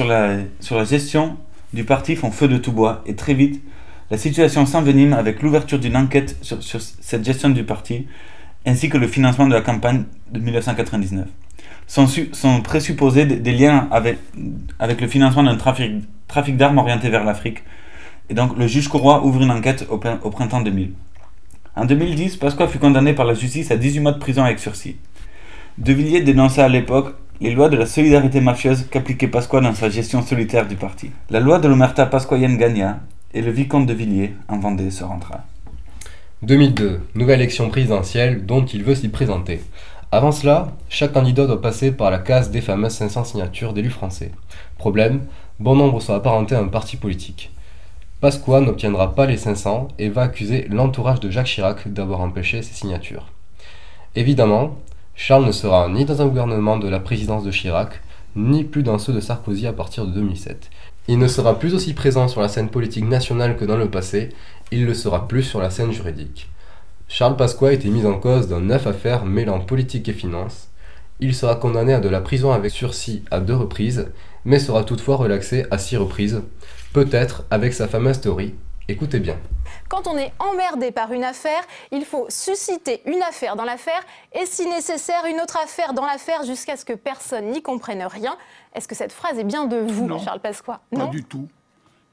la 0.05 0.83
gestion 0.83 1.37
du 1.73 1.83
parti 1.83 2.15
font 2.15 2.31
feu 2.31 2.47
de 2.47 2.57
tout 2.57 2.71
bois, 2.71 3.03
et 3.05 3.15
très 3.15 3.33
vite, 3.33 3.63
la 4.11 4.17
situation 4.17 4.65
s'envenime 4.65 5.13
avec 5.13 5.41
l'ouverture 5.41 5.79
d'une 5.79 5.95
enquête 5.97 6.37
sur, 6.41 6.61
sur 6.61 6.81
cette 6.81 7.25
gestion 7.25 7.49
du 7.49 7.63
parti, 7.63 8.07
ainsi 8.65 8.89
que 8.89 8.97
le 8.97 9.07
financement 9.07 9.47
de 9.47 9.53
la 9.53 9.61
campagne 9.61 10.03
de 10.31 10.39
1999. 10.39 11.27
Sont, 11.85 12.07
sont 12.31 12.61
présupposés 12.61 13.25
des, 13.25 13.51
liens 13.51 13.89
avec, 13.91 14.17
le 15.01 15.07
financement 15.07 15.43
d'un 15.43 15.57
trafic, 15.57 16.57
d'armes 16.57 16.77
orienté 16.77 17.09
vers 17.09 17.25
l'Afrique. 17.25 17.63
Et 18.29 18.33
donc 18.33 18.57
le 18.57 18.67
juge 18.67 18.87
Courroy 18.87 19.23
ouvre 19.25 19.41
une 19.41 19.51
enquête 19.51 19.85
au, 19.89 19.95
au 19.95 20.29
printemps 20.29 20.61
2000. 20.61 20.93
En 21.75 21.85
2010, 21.85 22.37
Pasqua 22.37 22.67
fut 22.67 22.79
condamné 22.79 23.13
par 23.13 23.25
la 23.25 23.33
justice 23.33 23.71
à 23.71 23.77
18 23.77 23.99
mois 23.99 24.11
de 24.13 24.19
prison 24.19 24.43
avec 24.43 24.59
sursis. 24.59 24.95
De 25.77 25.91
Villiers 25.91 26.21
dénonça 26.21 26.63
à 26.63 26.69
l'époque 26.69 27.15
les 27.41 27.51
lois 27.51 27.67
de 27.67 27.75
la 27.75 27.85
solidarité 27.85 28.39
mafieuse 28.41 28.87
qu'appliquait 28.89 29.27
Pasqua 29.27 29.59
dans 29.59 29.73
sa 29.73 29.89
gestion 29.89 30.21
solitaire 30.21 30.67
du 30.67 30.75
parti. 30.75 31.11
La 31.29 31.39
loi 31.39 31.59
de 31.59 31.67
l'omerta 31.67 32.05
pasquoienne 32.05 32.57
gagna 32.57 32.99
et 33.33 33.41
le 33.41 33.51
vicomte 33.51 33.87
de 33.87 33.93
Villiers, 33.93 34.35
en 34.47 34.59
Vendée, 34.59 34.91
se 34.91 35.03
rentra. 35.03 35.43
2002, 36.43 36.99
nouvelle 37.15 37.39
élection 37.39 37.69
présidentielle 37.69 38.45
dont 38.45 38.65
il 38.65 38.83
veut 38.83 38.95
s'y 38.95 39.07
présenter. 39.07 39.61
Avant 40.11 40.33
cela, 40.33 40.73
chaque 40.89 41.13
candidat 41.13 41.45
doit 41.45 41.61
passer 41.61 41.93
par 41.93 42.11
la 42.11 42.17
case 42.17 42.51
des 42.51 42.59
fameuses 42.59 42.91
500 42.91 43.23
signatures 43.23 43.71
d'élus 43.71 43.89
français. 43.89 44.29
Problème, 44.77 45.21
bon 45.61 45.77
nombre 45.77 46.01
sont 46.01 46.13
apparentés 46.13 46.55
à 46.55 46.59
un 46.59 46.67
parti 46.67 46.97
politique. 46.97 47.49
Pasqua 48.19 48.59
n'obtiendra 48.59 49.15
pas 49.15 49.25
les 49.25 49.37
500 49.37 49.87
et 49.99 50.09
va 50.09 50.23
accuser 50.23 50.67
l'entourage 50.69 51.21
de 51.21 51.29
Jacques 51.29 51.47
Chirac 51.47 51.87
d'avoir 51.87 52.19
empêché 52.19 52.61
ces 52.61 52.73
signatures. 52.73 53.27
Évidemment, 54.17 54.75
Charles 55.15 55.45
ne 55.45 55.53
sera 55.53 55.87
ni 55.87 56.03
dans 56.03 56.21
un 56.21 56.27
gouvernement 56.27 56.75
de 56.75 56.89
la 56.89 56.99
présidence 56.99 57.45
de 57.45 57.51
Chirac, 57.51 58.01
ni 58.35 58.65
plus 58.65 58.83
dans 58.83 58.97
ceux 58.97 59.13
de 59.13 59.21
Sarkozy 59.21 59.65
à 59.65 59.71
partir 59.71 60.05
de 60.05 60.11
2007. 60.11 60.69
Il 61.07 61.19
ne 61.19 61.27
sera 61.27 61.59
plus 61.59 61.73
aussi 61.73 61.93
présent 61.93 62.27
sur 62.29 62.41
la 62.41 62.47
scène 62.47 62.69
politique 62.69 63.05
nationale 63.05 63.57
que 63.57 63.65
dans 63.65 63.75
le 63.75 63.89
passé, 63.89 64.29
il 64.73 64.85
le 64.85 64.95
sera 64.95 65.27
plus 65.27 65.43
sur 65.43 65.59
la 65.61 65.69
scène 65.69 65.91
juridique. 65.91 66.49
Charles 67.07 67.37
Pasqua 67.37 67.67
a 67.67 67.73
été 67.73 67.89
mis 67.89 68.07
en 68.07 68.19
cause 68.19 68.47
dans 68.47 68.59
neuf 68.59 68.87
affaires 68.87 69.23
mêlant 69.23 69.59
politique 69.59 70.09
et 70.09 70.13
finance. 70.13 70.69
Il 71.19 71.35
sera 71.35 71.55
condamné 71.55 71.93
à 71.93 71.99
de 71.99 72.09
la 72.09 72.21
prison 72.21 72.51
avec 72.51 72.71
sursis 72.71 73.23
à 73.29 73.39
deux 73.39 73.55
reprises, 73.55 74.11
mais 74.45 74.57
sera 74.57 74.83
toutefois 74.83 75.17
relaxé 75.17 75.67
à 75.69 75.77
six 75.77 75.95
reprises, 75.95 76.41
peut-être 76.91 77.43
avec 77.51 77.73
sa 77.73 77.87
fameuse 77.87 78.19
théorie. 78.19 78.55
Écoutez 78.89 79.19
bien. 79.19 79.37
Quand 79.89 80.07
on 80.07 80.17
est 80.17 80.33
emmerdé 80.39 80.91
par 80.91 81.13
une 81.13 81.23
affaire, 81.23 81.61
il 81.91 82.03
faut 82.03 82.25
susciter 82.29 83.01
une 83.05 83.21
affaire 83.21 83.55
dans 83.55 83.63
l'affaire 83.63 84.01
et 84.33 84.47
si 84.47 84.67
nécessaire 84.67 85.23
une 85.29 85.39
autre 85.39 85.57
affaire 85.63 85.93
dans 85.93 86.05
l'affaire 86.05 86.43
jusqu'à 86.43 86.77
ce 86.77 86.83
que 86.83 86.93
personne 86.93 87.51
n'y 87.51 87.61
comprenne 87.61 88.03
rien. 88.03 88.35
Est-ce 88.73 88.87
que 88.87 88.95
cette 88.95 89.13
phrase 89.13 89.37
est 89.37 89.43
bien 89.43 89.65
de 89.65 89.77
vous, 89.77 90.07
Non. 90.07 90.17
Charles 90.17 90.39
Pasqua? 90.41 90.81
Pas 90.89 90.97
Non 90.97 91.09
du 91.09 91.23
tout. 91.23 91.47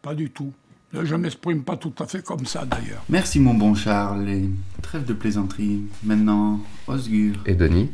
Pas 0.03 0.15
du 0.15 0.31
tout. 0.31 0.53
Je 0.93 1.15
m'exprime 1.15 1.63
pas 1.63 1.77
tout 1.77 1.93
à 2.01 2.07
fait 2.07 2.25
comme 2.25 2.47
ça 2.47 2.65
d'ailleurs. 2.65 3.05
Merci 3.09 3.39
mon 3.39 3.55
bon 3.55 3.77
Charles 3.77 4.29
et 4.29 4.49
trêve 4.83 5.05
de 5.05 5.13
plaisanterie. 5.13 5.83
Maintenant, 6.03 6.59
Osgur 6.89 7.37
et 7.47 7.55
Denis 7.55 7.91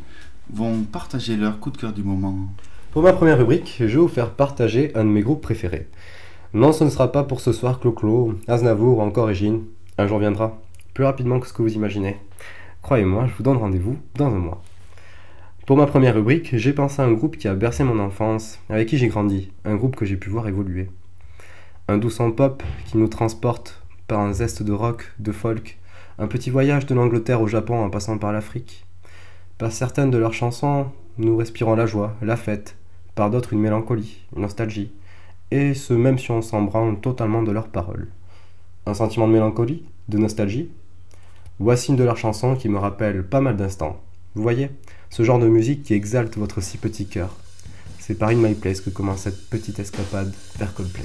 vont 0.50 0.82
partager 0.82 1.36
leur 1.36 1.60
coup 1.60 1.70
de 1.70 1.76
cœur 1.76 1.92
du 1.92 2.02
moment. 2.02 2.36
Pour 2.92 3.02
ma 3.02 3.12
première 3.12 3.36
rubrique, 3.36 3.76
je 3.80 3.84
vais 3.84 3.96
vous 3.96 4.08
faire 4.08 4.30
partager 4.30 4.96
un 4.96 5.04
de 5.04 5.10
mes 5.10 5.20
groupes 5.20 5.42
préférés. 5.42 5.88
Non, 6.54 6.72
ce 6.72 6.84
ne 6.84 6.88
sera 6.88 7.12
pas 7.12 7.22
pour 7.22 7.40
ce 7.40 7.52
soir 7.52 7.80
Clo-Clo, 7.80 8.38
Aznavour 8.48 8.96
ou 8.98 9.02
encore 9.02 9.26
Régine. 9.26 9.64
Un 9.98 10.06
jour 10.06 10.18
viendra, 10.18 10.58
plus 10.94 11.04
rapidement 11.04 11.38
que 11.38 11.48
ce 11.48 11.52
que 11.52 11.60
vous 11.60 11.74
imaginez. 11.74 12.16
Croyez-moi, 12.80 13.26
je 13.26 13.34
vous 13.34 13.42
donne 13.42 13.58
rendez-vous 13.58 13.98
dans 14.14 14.28
un 14.28 14.38
mois. 14.38 14.62
Pour 15.66 15.76
ma 15.76 15.86
première 15.86 16.14
rubrique, 16.14 16.56
j'ai 16.56 16.72
pensé 16.72 17.02
à 17.02 17.04
un 17.04 17.12
groupe 17.12 17.36
qui 17.36 17.48
a 17.48 17.54
bercé 17.54 17.84
mon 17.84 17.98
enfance, 17.98 18.58
avec 18.70 18.88
qui 18.88 18.96
j'ai 18.96 19.08
grandi, 19.08 19.50
un 19.66 19.74
groupe 19.76 19.96
que 19.96 20.06
j'ai 20.06 20.16
pu 20.16 20.30
voir 20.30 20.48
évoluer. 20.48 20.88
Un 21.88 21.98
doux 21.98 22.10
son 22.10 22.32
pop 22.32 22.62
qui 22.86 22.98
nous 22.98 23.06
transporte 23.06 23.80
par 24.08 24.20
un 24.20 24.32
zeste 24.32 24.62
de 24.62 24.72
rock, 24.72 25.12
de 25.20 25.30
folk, 25.30 25.78
un 26.18 26.26
petit 26.26 26.50
voyage 26.50 26.86
de 26.86 26.94
l'Angleterre 26.94 27.40
au 27.40 27.46
Japon 27.46 27.78
en 27.78 27.90
passant 27.90 28.18
par 28.18 28.32
l'Afrique. 28.32 28.84
Par 29.58 29.70
certaines 29.70 30.10
de 30.10 30.18
leurs 30.18 30.34
chansons, 30.34 30.86
nous 31.18 31.36
respirons 31.36 31.76
la 31.76 31.86
joie, 31.86 32.14
la 32.22 32.36
fête, 32.36 32.76
par 33.14 33.30
d'autres 33.30 33.52
une 33.52 33.60
mélancolie, 33.60 34.18
une 34.34 34.42
nostalgie, 34.42 34.90
et 35.50 35.74
ce 35.74 35.94
même 35.94 36.18
si 36.18 36.30
on 36.32 36.42
s'en 36.42 36.62
branle 36.62 37.00
totalement 37.00 37.42
de 37.42 37.52
leurs 37.52 37.68
paroles. 37.68 38.08
Un 38.86 38.94
sentiment 38.94 39.28
de 39.28 39.32
mélancolie, 39.32 39.84
de 40.08 40.18
nostalgie 40.18 40.70
Voici 41.58 41.90
une 41.90 41.96
de 41.96 42.04
leurs 42.04 42.18
chansons 42.18 42.54
qui 42.54 42.68
me 42.68 42.78
rappelle 42.78 43.24
pas 43.24 43.40
mal 43.40 43.56
d'instants. 43.56 43.98
Vous 44.34 44.42
voyez 44.42 44.70
Ce 45.08 45.22
genre 45.22 45.38
de 45.38 45.48
musique 45.48 45.84
qui 45.84 45.94
exalte 45.94 46.36
votre 46.36 46.60
si 46.60 46.76
petit 46.76 47.06
cœur. 47.06 47.34
C'est 47.98 48.18
par 48.18 48.28
In 48.28 48.36
My 48.36 48.54
Place 48.54 48.82
que 48.82 48.90
commence 48.90 49.22
cette 49.22 49.48
petite 49.48 49.78
escapade 49.78 50.34
vers 50.58 50.74
Coldplay. 50.74 51.04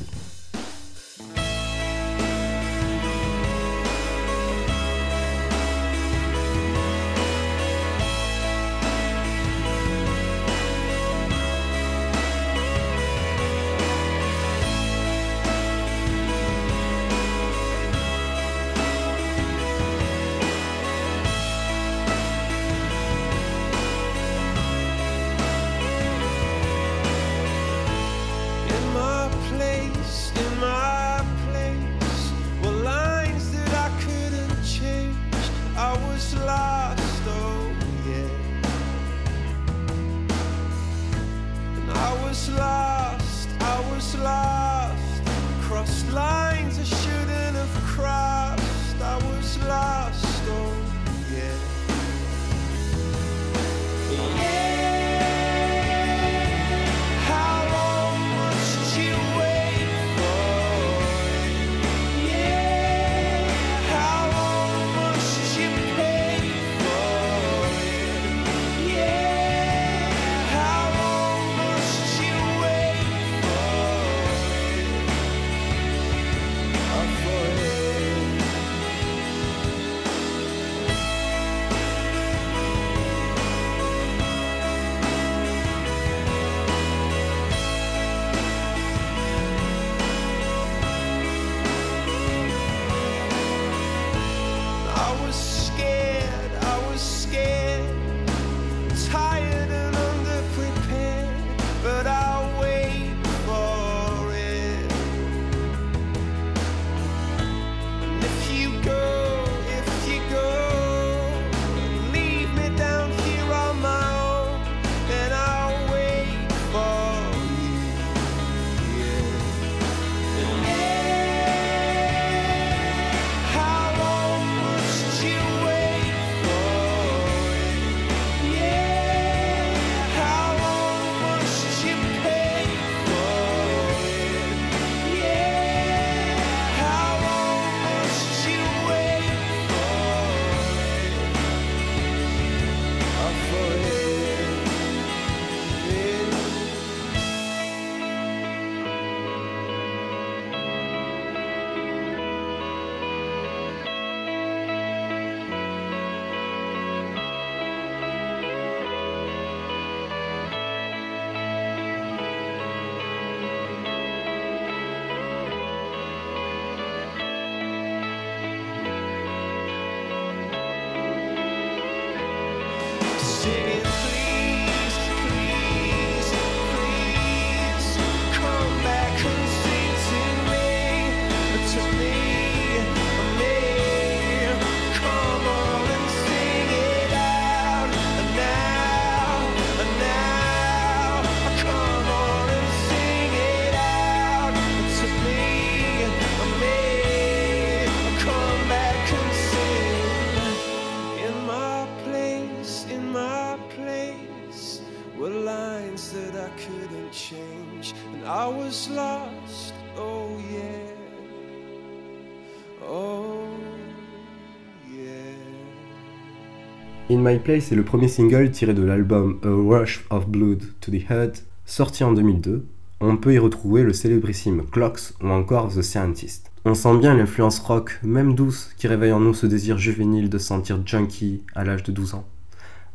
In 217.12 217.17
My 217.17 217.39
Place 217.39 217.74
est 217.74 217.76
le 217.76 217.84
premier 217.84 218.08
single 218.08 218.52
tiré 218.52 218.74
de 218.74 218.84
l'album 218.84 219.38
A 219.43 219.50
Rush 219.50 220.06
of 220.12 220.30
Blood 220.30 220.63
to 220.80 220.91
the 220.91 221.12
Head, 221.12 221.39
sorti 221.65 222.06
en 222.06 222.13
2002. 222.13 222.65
On 223.02 223.17
peut 223.17 223.34
y 223.34 223.38
retrouver 223.38 223.84
le 223.84 223.91
célébrissime 223.91 224.63
Clocks 224.71 225.12
ou 225.21 225.28
encore 225.28 225.74
The 225.74 225.82
Scientist. 225.82 226.50
On 226.63 226.74
sent 226.74 227.00
bien 227.00 227.13
l'influence 227.13 227.60
rock, 227.60 228.00
même 228.02 228.34
douce, 228.34 228.71
qui 228.78 228.88
réveille 228.88 229.12
en 229.12 229.19
nous 229.19 229.34
ce 229.34 229.45
désir 229.45 229.78
juvénile 229.78 230.30
de 230.30 230.38
sentir 230.38 230.80
junkie 230.86 231.43
à 231.54 231.65
l'âge 231.65 231.84
de 231.84 231.91
12 231.91 232.13
ans. 232.13 232.26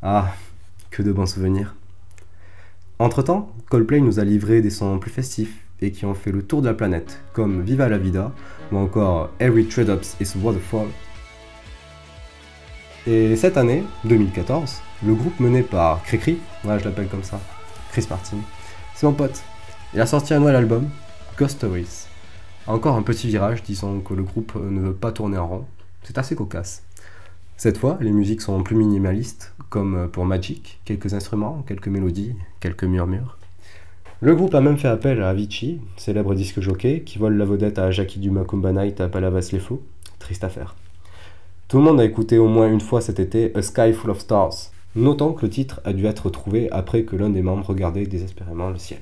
Ah, 0.01 0.33
que 0.91 1.03
de 1.03 1.13
bons 1.13 1.27
souvenirs. 1.27 1.75
Entre-temps, 2.99 3.53
Coldplay 3.69 4.01
nous 4.01 4.19
a 4.19 4.25
livré 4.25 4.63
des 4.63 4.71
sons 4.71 4.99
plus 4.99 5.11
festifs, 5.11 5.59
et 5.83 5.91
qui 5.91 6.07
ont 6.07 6.15
fait 6.15 6.33
le 6.33 6.43
tour 6.43 6.63
de 6.63 6.69
la 6.69 6.75
planète, 6.75 7.21
comme 7.35 7.61
Viva 7.61 7.91
la 7.91 7.99
Vida 7.99 8.33
ou 8.73 8.79
encore 8.79 9.29
Every 9.41 9.67
Trade 9.67 9.91
Ups 9.91 10.17
is 10.23 10.39
Waterfall. 10.43 10.87
Et 13.09 13.37
cette 13.37 13.57
année, 13.57 13.85
2014, 14.05 14.81
le 15.05 15.15
groupe 15.15 15.39
mené 15.39 15.63
par 15.63 16.03
Cricri, 16.03 16.39
ouais 16.65 16.81
je 16.81 16.85
l'appelle 16.85 17.07
comme 17.07 17.23
ça, 17.23 17.39
Chris 17.93 18.05
Martin, 18.11 18.39
c'est 18.97 19.07
mon 19.07 19.13
pote. 19.13 19.45
Il 19.95 20.01
a 20.01 20.07
sorti 20.07 20.35
un 20.35 20.41
nouvel 20.41 20.57
album, 20.57 20.89
Ghost 21.39 21.59
Stories. 21.59 22.07
Encore 22.67 22.97
un 22.97 23.03
petit 23.03 23.29
virage, 23.29 23.63
disons 23.63 24.01
que 24.01 24.13
le 24.13 24.25
groupe 24.25 24.57
ne 24.57 24.81
veut 24.81 24.93
pas 24.93 25.13
tourner 25.13 25.39
en 25.39 25.47
rond. 25.47 25.65
C'est 26.03 26.19
assez 26.19 26.35
cocasse. 26.35 26.83
Cette 27.57 27.79
fois, 27.79 27.97
les 28.01 28.11
musiques 28.11 28.43
sont 28.43 28.61
plus 28.65 28.75
minimalistes, 28.75 29.55
comme 29.71 30.09
pour 30.11 30.25
Magic, 30.25 30.81
quelques 30.85 31.15
instruments, 31.15 31.63
quelques 31.65 31.87
mélodies, 31.89 32.35
quelques 32.59 32.85
murmures. 32.85 33.39
Le 34.21 34.35
groupe 34.35 34.55
a 34.57 34.61
même 34.61 34.79
fait 34.79 34.89
appel 34.89 35.23
à 35.23 35.29
Avicii, 35.29 35.81
célèbre 35.97 36.35
disque 36.35 36.61
jockey, 36.61 37.03
qui 37.03 37.19
vole 37.19 37.37
la 37.37 37.45
vedette 37.45 37.79
à 37.79 37.93
Jackie 37.93 38.19
Dumas 38.19 38.45
Kumba 38.45 38.73
Night 38.73 39.01
à 39.01 39.09
Palavas 39.09 39.51
les 39.53 39.61
Fous. 39.61 39.81
Triste 40.19 40.43
affaire. 40.43 40.75
Tout 41.69 41.79
le 41.79 41.83
monde 41.83 42.01
a 42.01 42.05
écouté 42.05 42.39
au 42.39 42.47
moins 42.47 42.71
une 42.71 42.81
fois 42.81 43.01
cet 43.01 43.19
été 43.19 43.51
A 43.57 43.61
Sky 43.61 43.93
Full 43.93 44.11
of 44.11 44.21
Stars. 44.21 44.71
Notons 44.95 45.33
que 45.33 45.45
le 45.45 45.51
titre 45.51 45.81
a 45.85 45.93
dû 45.93 46.07
être 46.07 46.31
trouvé 46.31 46.71
après 46.71 47.03
que 47.03 47.17
l'un 47.17 47.29
des 47.29 47.43
membres 47.43 47.67
regardait 47.67 48.07
désespérément 48.07 48.71
le 48.71 48.79
ciel. 48.79 49.01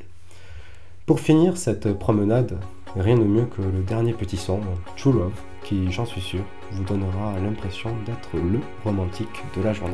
Pour 1.05 1.21
finir 1.21 1.59
cette 1.59 1.93
promenade, 1.93 2.57
rien 2.97 3.19
de 3.19 3.25
mieux 3.25 3.45
que 3.45 3.61
le 3.61 3.83
dernier 3.87 4.15
petit 4.15 4.39
son, 4.39 4.61
True 4.97 5.13
Love, 5.13 5.39
qui, 5.63 5.93
j'en 5.93 6.07
suis 6.07 6.23
sûr, 6.23 6.41
vous 6.73 6.85
donnera 6.85 7.39
l'impression 7.39 7.91
d'être 8.07 8.31
le 8.35 8.61
romantique 8.83 9.45
de 9.55 9.63
la 9.63 9.75
journée. 9.75 9.93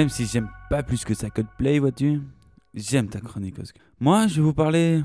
Même 0.00 0.08
si 0.08 0.24
j'aime 0.24 0.48
pas 0.70 0.82
plus 0.82 1.04
que 1.04 1.12
ça 1.12 1.28
Coldplay, 1.28 1.78
vois-tu, 1.78 2.22
j'aime 2.72 3.10
ta 3.10 3.20
chronique. 3.20 3.56
Moi, 4.00 4.28
je 4.28 4.36
vais 4.36 4.40
vous 4.40 4.54
parler 4.54 5.02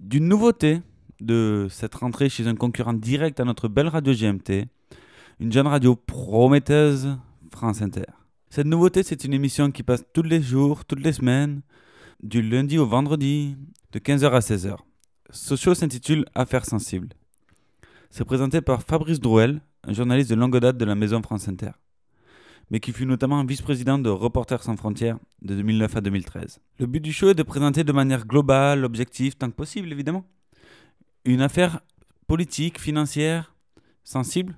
d'une 0.00 0.26
nouveauté 0.26 0.82
de 1.20 1.68
cette 1.70 1.94
rentrée 1.94 2.28
chez 2.28 2.48
un 2.48 2.56
concurrent 2.56 2.94
direct 2.94 3.38
à 3.38 3.44
notre 3.44 3.68
belle 3.68 3.86
radio 3.86 4.12
GMT. 4.12 4.66
une 5.38 5.52
jeune 5.52 5.68
radio 5.68 5.94
prometteuse, 5.94 7.16
France 7.52 7.80
Inter. 7.80 8.06
Cette 8.50 8.66
nouveauté, 8.66 9.04
c'est 9.04 9.22
une 9.22 9.34
émission 9.34 9.70
qui 9.70 9.84
passe 9.84 10.02
tous 10.12 10.24
les 10.24 10.42
jours, 10.42 10.84
toutes 10.84 11.04
les 11.04 11.12
semaines, 11.12 11.60
du 12.20 12.42
lundi 12.42 12.76
au 12.76 12.86
vendredi, 12.86 13.56
de 13.92 14.00
15h 14.00 14.32
à 14.32 14.40
16h. 14.40 14.78
Ce 15.30 15.74
s'intitule 15.74 16.24
Affaires 16.34 16.64
sensibles. 16.64 17.10
C'est 18.10 18.24
présenté 18.24 18.62
par 18.62 18.82
Fabrice 18.82 19.20
Drouel, 19.20 19.60
un 19.84 19.92
journaliste 19.92 20.30
de 20.30 20.34
longue 20.34 20.58
date 20.58 20.76
de 20.76 20.84
la 20.84 20.96
maison 20.96 21.22
France 21.22 21.46
Inter, 21.46 21.70
mais 22.70 22.80
qui 22.80 22.92
fut 22.92 23.06
notamment 23.06 23.44
vice-président 23.44 23.98
de 23.98 24.10
Reporters 24.10 24.62
sans 24.62 24.76
frontières 24.76 25.18
de 25.42 25.54
2009 25.54 25.96
à 25.96 26.00
2013. 26.00 26.60
Le 26.78 26.86
but 26.86 27.00
du 27.00 27.12
show 27.12 27.30
est 27.30 27.34
de 27.34 27.42
présenter 27.42 27.84
de 27.84 27.92
manière 27.92 28.26
globale, 28.26 28.84
objective, 28.84 29.36
tant 29.36 29.48
que 29.50 29.56
possible 29.56 29.90
évidemment, 29.92 30.24
une 31.24 31.40
affaire 31.40 31.80
politique, 32.26 32.80
financière, 32.80 33.54
sensible, 34.04 34.54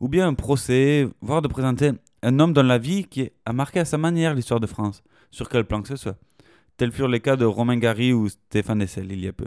ou 0.00 0.08
bien 0.08 0.28
un 0.28 0.34
procès, 0.34 1.08
voire 1.20 1.42
de 1.42 1.48
présenter 1.48 1.92
un 2.22 2.38
homme 2.40 2.52
dans 2.52 2.62
la 2.62 2.78
vie 2.78 3.04
qui 3.04 3.30
a 3.44 3.52
marqué 3.52 3.80
à 3.80 3.84
sa 3.84 3.98
manière 3.98 4.34
l'histoire 4.34 4.60
de 4.60 4.66
France, 4.66 5.02
sur 5.30 5.48
quel 5.48 5.64
plan 5.64 5.82
que 5.82 5.88
ce 5.88 5.96
soit. 5.96 6.18
Tels 6.76 6.92
furent 6.92 7.08
les 7.08 7.20
cas 7.20 7.36
de 7.36 7.44
Romain 7.44 7.76
Gary 7.76 8.12
ou 8.12 8.28
Stéphane 8.28 8.82
Hessel 8.82 9.10
il 9.10 9.24
y 9.24 9.28
a 9.28 9.32
peu. 9.32 9.46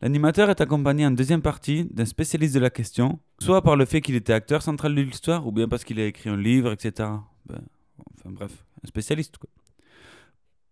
L'animateur 0.00 0.48
est 0.48 0.60
accompagné 0.60 1.04
en 1.04 1.10
deuxième 1.10 1.42
partie 1.42 1.86
d'un 1.86 2.04
spécialiste 2.04 2.54
de 2.54 2.60
la 2.60 2.70
question, 2.70 3.18
soit 3.40 3.62
par 3.62 3.74
le 3.74 3.84
fait 3.84 4.00
qu'il 4.00 4.14
était 4.14 4.32
acteur 4.32 4.62
central 4.62 4.94
de 4.94 5.02
l'histoire, 5.02 5.46
ou 5.46 5.52
bien 5.52 5.66
parce 5.66 5.82
qu'il 5.82 5.98
a 5.98 6.06
écrit 6.06 6.30
un 6.30 6.36
livre, 6.36 6.72
etc. 6.72 7.08
Ben, 7.46 7.60
enfin 8.14 8.30
bref, 8.30 8.64
un 8.84 8.86
spécialiste. 8.86 9.38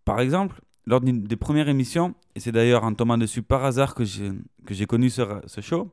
Par 0.05 0.21
exemple, 0.21 0.61
lors 0.87 1.01
des 1.01 1.37
premières 1.37 1.69
émissions, 1.69 2.15
et 2.37 2.41
c'est 2.41 2.53
d'ailleurs 2.53 2.85
en 2.85 2.95
tombant 2.95 3.19
dessus 3.19 3.43
par 3.43 3.65
hasard 3.65 3.97
que 3.97 4.05
j'ai, 4.05 4.87
connu 4.87 5.11
ce, 5.11 5.23
ce 5.47 5.61
show, 5.61 5.91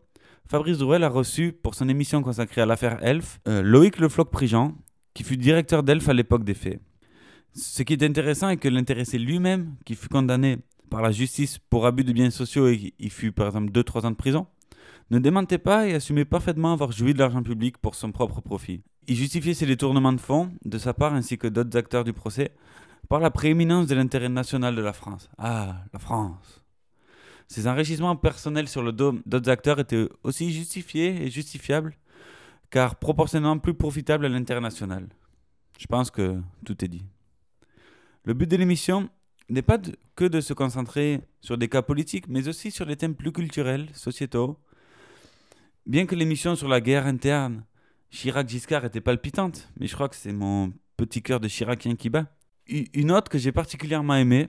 Fabrice 0.48 0.78
Drouel 0.78 1.04
a 1.04 1.10
reçu 1.10 1.54
pour 1.54 1.74
son 1.74 1.90
émission 1.90 2.22
consacrée 2.22 2.62
à 2.62 2.68
l'affaire 2.68 3.00
Elf 3.02 3.40
euh, 3.48 3.64
Loïc 3.64 3.98
Le 3.98 4.10
Floch-Prigent, 4.10 4.76
qui 5.16 5.24
fut 5.24 5.38
directeur 5.38 5.82
d'Elf 5.82 6.08
à 6.08 6.14
l'époque 6.14 6.44
des 6.44 6.54
faits. 6.54 6.80
Ce 7.56 7.82
qui 7.82 7.94
est 7.94 8.04
intéressant 8.04 8.50
est 8.50 8.58
que 8.58 8.68
l'intéressé 8.68 9.18
lui-même, 9.18 9.76
qui 9.86 9.96
fut 9.96 10.10
condamné 10.10 10.58
par 10.90 11.02
la 11.02 11.12
justice 11.12 11.58
pour 11.58 11.86
abus 11.86 12.04
de 12.04 12.14
biens 12.14 12.30
sociaux 12.30 12.68
et 12.68 12.94
il 13.00 13.10
fut 13.10 13.32
par 13.32 13.48
exemple 13.48 13.72
2-3 13.72 14.06
ans 14.06 14.12
de 14.12 14.16
prison, 14.16 14.48
ne 15.10 15.20
démentait 15.20 15.58
pas 15.58 15.88
et 15.88 15.94
assumait 15.94 16.26
parfaitement 16.26 16.74
avoir 16.74 16.92
joui 16.92 17.14
de 17.14 17.20
l'argent 17.20 17.44
public 17.44 17.78
pour 17.78 17.96
son 17.96 18.12
propre 18.12 18.42
profit. 18.42 18.82
Il 19.08 19.16
justifiait 19.16 19.54
ces 19.54 19.66
détournements 19.66 20.14
de 20.14 20.22
fonds, 20.22 20.52
de 20.64 20.78
sa 20.78 20.94
part 20.94 21.14
ainsi 21.14 21.38
que 21.38 21.48
d'autres 21.48 21.78
acteurs 21.78 22.04
du 22.04 22.14
procès, 22.14 22.52
par 23.10 23.20
la 23.20 23.32
prééminence 23.32 23.88
de 23.88 23.96
l'intérêt 23.96 24.30
national 24.30 24.76
de 24.76 24.82
la 24.82 24.94
France. 24.94 25.30
Ah, 25.38 25.84
la 25.92 26.00
France 26.00 26.64
ces 27.48 27.68
enrichissements 27.68 28.16
personnels 28.16 28.68
sur 28.68 28.82
le 28.82 28.92
dos 28.92 29.14
d'autres 29.26 29.52
acteurs 29.52 29.80
étaient 29.80 30.10
aussi 30.24 30.52
justifiés 30.52 31.24
et 31.24 31.30
justifiables, 31.30 31.96
car 32.72 32.96
proportionnellement 32.96 33.60
plus 33.60 33.76
profitables 33.76 34.26
à 34.26 34.30
l'international. 34.30 35.08
Je 35.78 35.86
pense 35.86 36.10
que 36.10 36.42
tout 36.66 36.84
est 36.84 36.88
dit. 36.88 37.06
Le 38.26 38.34
but 38.34 38.50
de 38.50 38.56
l'émission 38.56 39.10
n'est 39.54 39.62
pas 39.62 39.80
que 40.16 40.26
de 40.26 40.41
se 40.41 40.54
concentrer 40.54 41.22
sur 41.41 41.58
des 41.58 41.70
cas 41.70 41.82
politiques, 41.82 42.28
mais 42.28 42.47
aussi 42.47 42.72
sur 42.72 42.86
des 42.86 42.95
thèmes 42.95 43.16
plus 43.16 43.32
culturels, 43.32 43.88
sociétaux. 43.93 44.58
Bien 45.86 46.06
que 46.06 46.16
l'émission 46.16 46.56
sur 46.56 46.68
la 46.68 46.82
guerre 46.82 47.06
interne, 47.06 47.64
Chirac-Giscard 48.12 48.86
était 48.86 49.01
palpitante, 49.01 49.70
mais 49.80 49.88
je 49.88 49.95
crois 49.95 50.10
que 50.10 50.16
c'est 50.16 50.34
mon 50.34 50.74
petit 50.97 51.22
cœur 51.22 51.39
de 51.39 51.47
Chiracien 51.47 51.95
qui 51.95 52.10
bat. 52.10 52.28
Une 52.68 53.12
autre 53.12 53.30
que 53.30 53.38
j'ai 53.38 53.51
particulièrement 53.51 54.16
aimée, 54.16 54.47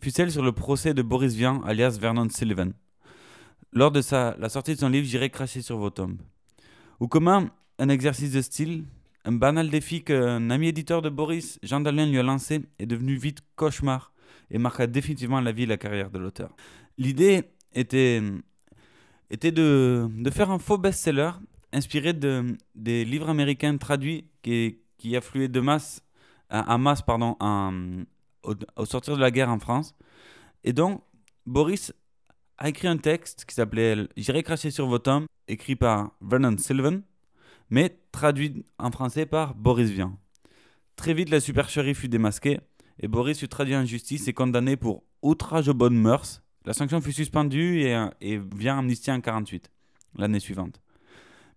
fut 0.00 0.10
celle 0.10 0.30
sur 0.30 0.42
le 0.42 0.52
procès 0.52 0.94
de 0.94 1.02
Boris 1.02 1.34
Vian, 1.34 1.62
alias 1.62 1.98
Vernon 2.00 2.28
Sullivan, 2.28 2.72
lors 3.72 3.90
de 3.90 4.00
sa, 4.00 4.36
la 4.38 4.48
sortie 4.48 4.74
de 4.74 4.80
son 4.80 4.88
livre 4.88 5.06
J'irai 5.06 5.30
cracher 5.30 5.62
sur 5.62 5.78
vos 5.78 5.90
tombes. 5.90 6.20
Ou 7.00 7.08
comment 7.08 7.46
un 7.78 7.88
exercice 7.88 8.32
de 8.32 8.40
style, 8.40 8.84
un 9.24 9.32
banal 9.32 9.70
défi 9.70 10.02
qu'un 10.02 10.50
ami 10.50 10.68
éditeur 10.68 11.02
de 11.02 11.10
Boris, 11.10 11.58
Jean 11.62 11.80
Dalin, 11.80 12.06
lui 12.06 12.18
a 12.18 12.22
lancé, 12.22 12.62
est 12.78 12.86
devenu 12.86 13.14
vite 13.14 13.40
cauchemar 13.56 14.12
et 14.50 14.58
marqua 14.58 14.86
définitivement 14.86 15.40
la 15.40 15.52
vie 15.52 15.64
et 15.64 15.66
la 15.66 15.76
carrière 15.76 16.10
de 16.10 16.18
l'auteur. 16.18 16.54
L'idée 16.96 17.44
était, 17.72 18.22
était 19.30 19.52
de, 19.52 20.08
de 20.10 20.30
faire 20.30 20.50
un 20.50 20.58
faux 20.58 20.78
best-seller 20.78 21.30
inspiré 21.72 22.12
de, 22.12 22.56
des 22.74 23.04
livres 23.04 23.28
américains 23.28 23.76
traduits 23.76 24.26
qui, 24.42 25.16
affluaient 25.16 25.48
de 25.48 25.60
masse, 25.60 26.02
en 26.50 26.78
masse 26.78 27.02
pardon, 27.02 27.36
au, 28.42 28.54
au, 28.76 28.84
sortir 28.86 29.16
de 29.16 29.20
la 29.20 29.30
guerre 29.30 29.50
en 29.50 29.58
France. 29.58 29.94
Et 30.64 30.72
donc, 30.72 31.02
Boris 31.46 31.92
a 32.56 32.68
écrit 32.68 32.88
un 32.88 32.96
texte 32.96 33.44
qui 33.44 33.54
s'appelait 33.54 34.08
J'irai 34.16 34.42
cracher 34.42 34.70
sur 34.70 34.86
vos 34.86 34.98
tombes, 34.98 35.26
écrit 35.46 35.76
par 35.76 36.12
Vernon 36.20 36.56
Sullivan, 36.58 37.02
mais 37.70 37.98
traduit 38.12 38.64
en 38.78 38.90
français 38.90 39.26
par 39.26 39.54
Boris 39.54 39.90
Vian. 39.90 40.18
Très 40.96 41.14
vite, 41.14 41.30
la 41.30 41.40
supercherie 41.40 41.94
fut 41.94 42.08
démasquée 42.08 42.58
et 43.00 43.08
Boris 43.08 43.38
fut 43.38 43.48
traduit 43.48 43.76
en 43.76 43.84
justice 43.84 44.28
et 44.28 44.32
condamné 44.32 44.76
pour 44.76 45.04
outrage 45.22 45.68
aux 45.68 45.74
bonnes 45.74 45.98
mœurs. 45.98 46.42
La 46.64 46.72
sanction 46.72 47.00
fut 47.00 47.12
suspendue 47.12 47.80
et, 47.80 48.06
et 48.20 48.38
vient 48.38 48.78
amnistiée 48.78 49.12
en 49.12 49.20
48, 49.20 49.70
l'année 50.16 50.40
suivante. 50.40 50.80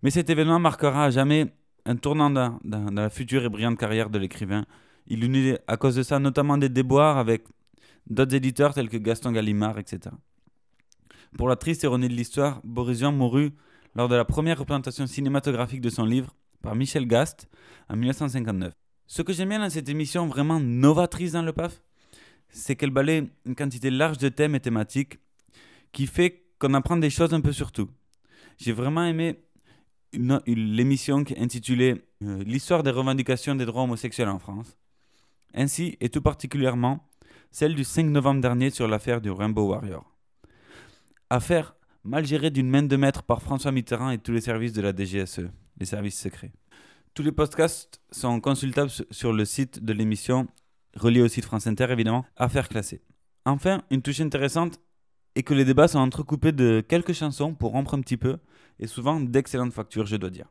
Mais 0.02 0.10
cet 0.10 0.30
événement 0.30 0.58
marquera 0.58 1.04
à 1.04 1.10
jamais 1.10 1.52
un 1.84 1.96
tournant 1.96 2.30
dans, 2.30 2.58
la 2.64 3.10
future 3.10 3.44
et 3.44 3.48
brillante 3.48 3.78
carrière 3.78 4.10
de 4.10 4.18
l'écrivain 4.18 4.64
il 5.06 5.24
unit 5.24 5.54
à 5.66 5.76
cause 5.76 5.96
de 5.96 6.02
ça 6.02 6.18
notamment 6.18 6.58
des 6.58 6.68
déboires 6.68 7.18
avec 7.18 7.44
d'autres 8.08 8.34
éditeurs 8.34 8.74
tels 8.74 8.88
que 8.88 8.96
Gaston 8.96 9.32
Gallimard, 9.32 9.78
etc. 9.78 10.14
Pour 11.36 11.48
la 11.48 11.56
triste 11.56 11.82
ironie 11.82 12.08
de 12.08 12.14
l'histoire, 12.14 12.60
Boris 12.64 12.98
Vian 12.98 13.12
mourut 13.12 13.52
lors 13.94 14.08
de 14.08 14.14
la 14.14 14.24
première 14.24 14.58
représentation 14.58 15.06
cinématographique 15.06 15.80
de 15.80 15.90
son 15.90 16.04
livre 16.04 16.34
par 16.62 16.74
Michel 16.74 17.06
Gast 17.06 17.48
en 17.88 17.96
1959. 17.96 18.72
Ce 19.14 19.20
que 19.20 19.34
j'aime 19.34 19.50
bien 19.50 19.58
dans 19.58 19.68
cette 19.68 19.90
émission 19.90 20.26
vraiment 20.26 20.58
novatrice 20.58 21.32
dans 21.32 21.42
le 21.42 21.52
PAF, 21.52 21.82
c'est 22.48 22.76
qu'elle 22.76 22.88
balaye 22.88 23.28
une 23.44 23.54
quantité 23.54 23.90
large 23.90 24.16
de 24.16 24.30
thèmes 24.30 24.54
et 24.54 24.60
thématiques 24.60 25.18
qui 25.92 26.06
fait 26.06 26.44
qu'on 26.58 26.72
apprend 26.72 26.96
des 26.96 27.10
choses 27.10 27.34
un 27.34 27.42
peu 27.42 27.52
sur 27.52 27.72
tout. 27.72 27.90
J'ai 28.56 28.72
vraiment 28.72 29.04
aimé 29.04 29.44
l'émission 30.14 31.24
intitulée 31.36 32.02
euh, 32.22 32.42
L'histoire 32.44 32.82
des 32.82 32.90
revendications 32.90 33.54
des 33.54 33.66
droits 33.66 33.82
homosexuels 33.82 34.30
en 34.30 34.38
France 34.38 34.78
ainsi 35.52 35.98
et 36.00 36.08
tout 36.08 36.22
particulièrement 36.22 37.06
celle 37.50 37.74
du 37.74 37.84
5 37.84 38.06
novembre 38.06 38.40
dernier 38.40 38.70
sur 38.70 38.88
l'affaire 38.88 39.20
du 39.20 39.30
Rainbow 39.30 39.68
Warrior. 39.68 40.10
Affaire 41.28 41.74
mal 42.02 42.24
gérée 42.24 42.48
d'une 42.48 42.70
main 42.70 42.82
de 42.82 42.96
maître 42.96 43.24
par 43.24 43.42
François 43.42 43.72
Mitterrand 43.72 44.08
et 44.08 44.16
tous 44.16 44.32
les 44.32 44.40
services 44.40 44.72
de 44.72 44.80
la 44.80 44.96
DGSE, 44.96 45.50
les 45.78 45.84
services 45.84 46.18
secrets. 46.18 46.52
Tous 47.14 47.22
les 47.22 47.32
podcasts 47.32 48.00
sont 48.10 48.40
consultables 48.40 48.90
sur 49.10 49.34
le 49.34 49.44
site 49.44 49.84
de 49.84 49.92
l'émission, 49.92 50.48
relié 50.96 51.20
au 51.20 51.28
site 51.28 51.44
France 51.44 51.66
Inter 51.66 51.88
évidemment, 51.90 52.24
Affaires 52.36 52.70
classées. 52.70 53.02
Enfin, 53.44 53.82
une 53.90 54.00
touche 54.00 54.22
intéressante 54.22 54.80
est 55.34 55.42
que 55.42 55.52
les 55.52 55.66
débats 55.66 55.88
sont 55.88 55.98
entrecoupés 55.98 56.52
de 56.52 56.80
quelques 56.80 57.12
chansons 57.12 57.52
pour 57.52 57.72
rompre 57.72 57.92
un 57.92 58.00
petit 58.00 58.16
peu, 58.16 58.38
et 58.78 58.86
souvent 58.86 59.20
d'excellentes 59.20 59.74
factures, 59.74 60.06
je 60.06 60.16
dois 60.16 60.30
dire. 60.30 60.46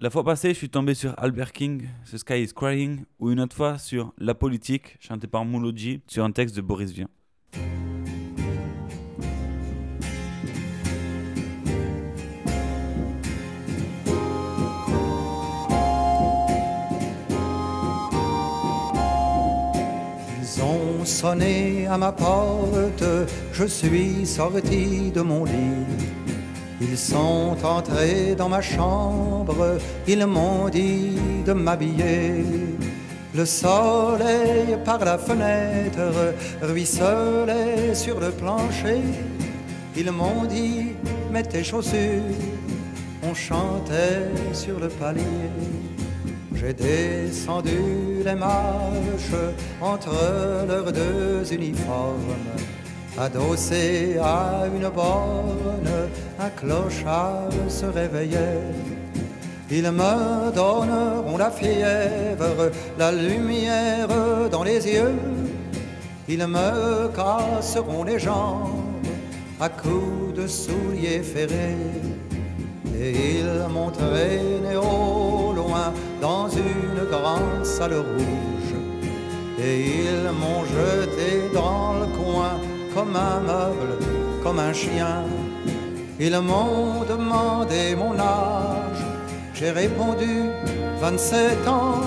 La 0.00 0.10
fois 0.10 0.24
passée, 0.24 0.48
je 0.48 0.58
suis 0.58 0.70
tombé 0.70 0.94
sur 0.94 1.14
Albert 1.16 1.52
King, 1.52 1.88
The 2.10 2.18
Sky 2.18 2.42
is 2.42 2.52
Crying, 2.52 3.04
ou 3.20 3.30
une 3.30 3.38
autre 3.38 3.54
fois 3.54 3.78
sur 3.78 4.12
La 4.18 4.34
politique, 4.34 4.96
chanté 4.98 5.28
par 5.28 5.44
Mouloudji, 5.44 6.02
sur 6.08 6.24
un 6.24 6.32
texte 6.32 6.56
de 6.56 6.62
Boris 6.62 6.90
Vian. 6.90 7.08
Sonné 21.18 21.88
à 21.90 21.98
ma 21.98 22.12
porte, 22.12 23.04
je 23.52 23.64
suis 23.64 24.24
sorti 24.24 25.10
de 25.10 25.20
mon 25.20 25.44
lit. 25.44 25.86
Ils 26.80 26.96
sont 26.96 27.56
entrés 27.64 28.36
dans 28.36 28.48
ma 28.48 28.60
chambre, 28.60 29.78
ils 30.06 30.24
m'ont 30.26 30.68
dit 30.68 31.18
de 31.44 31.52
m'habiller. 31.52 32.44
Le 33.34 33.44
soleil 33.44 34.78
par 34.84 35.00
la 35.04 35.18
fenêtre 35.18 36.06
ruisselait 36.62 37.94
sur 37.94 38.20
le 38.20 38.30
plancher. 38.30 39.02
Ils 39.96 40.12
m'ont 40.12 40.44
dit, 40.44 40.92
mets 41.32 41.42
tes 41.42 41.64
chaussures, 41.64 42.38
on 43.28 43.34
chantait 43.34 44.30
sur 44.52 44.78
le 44.78 44.88
palier. 44.88 45.48
J'ai 46.60 46.72
descendu 46.72 48.22
les 48.24 48.34
marches 48.34 49.38
entre 49.80 50.10
leurs 50.66 50.92
deux 50.92 51.52
uniformes. 51.52 52.34
Adossé 53.16 54.16
à 54.20 54.64
une 54.66 54.88
borne, 54.88 55.88
un 56.40 56.50
clochard 56.50 57.50
se 57.68 57.86
réveillait. 57.86 58.74
Ils 59.70 59.90
me 59.90 60.50
donneront 60.52 61.36
la 61.36 61.50
fièvre, 61.50 62.72
la 62.98 63.12
lumière 63.12 64.08
dans 64.50 64.64
les 64.64 64.84
yeux. 64.86 65.14
Ils 66.28 66.46
me 66.46 67.08
casseront 67.08 68.02
les 68.02 68.18
jambes 68.18 69.06
à 69.60 69.68
coups 69.68 70.34
de 70.34 70.46
souliers 70.46 71.22
ferrés. 71.22 71.76
Et 73.00 73.38
ils 73.38 73.72
m'ont 73.72 73.90
traîné 73.90 74.76
salle 77.62 77.94
rouge. 77.94 78.74
Et 79.60 79.76
ils 80.04 80.30
m'ont 80.40 80.64
jeté 80.64 81.52
dans 81.52 81.94
le 82.00 82.06
coin 82.18 82.52
comme 82.94 83.16
un 83.16 83.40
meuble, 83.40 83.92
comme 84.42 84.58
un 84.58 84.72
chien. 84.72 85.24
Ils 86.20 86.38
m'ont 86.40 87.04
demandé 87.08 87.94
mon 87.96 88.18
âge. 88.18 89.02
J'ai 89.54 89.70
répondu 89.70 90.50
27 91.00 91.68
ans. 91.68 92.02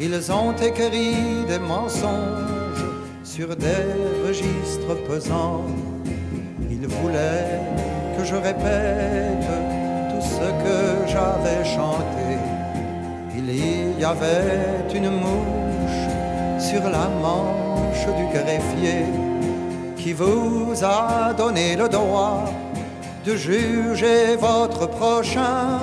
Ils 0.00 0.32
ont 0.32 0.52
écrit 0.52 1.44
des 1.46 1.58
mensonges 1.58 2.84
sur 3.22 3.54
des 3.56 3.84
registres 4.26 4.96
pesants. 5.08 5.66
Ils 6.70 6.86
voulaient 6.86 7.60
que 8.16 8.24
je 8.24 8.34
répète 8.34 9.48
tout 10.10 10.26
ce 10.36 10.46
que 10.64 11.12
j'avais 11.12 11.64
chanté. 11.64 12.23
Y 14.04 14.06
avait 14.06 14.94
une 14.94 15.08
mouche 15.08 16.04
sur 16.58 16.82
la 16.90 17.08
manche 17.22 18.04
du 18.18 18.26
greffier 18.36 19.06
qui 19.96 20.12
vous 20.12 20.74
a 20.82 21.32
donné 21.32 21.74
le 21.74 21.88
droit 21.88 22.44
de 23.24 23.34
juger 23.34 24.36
votre 24.36 24.86
prochain, 24.90 25.80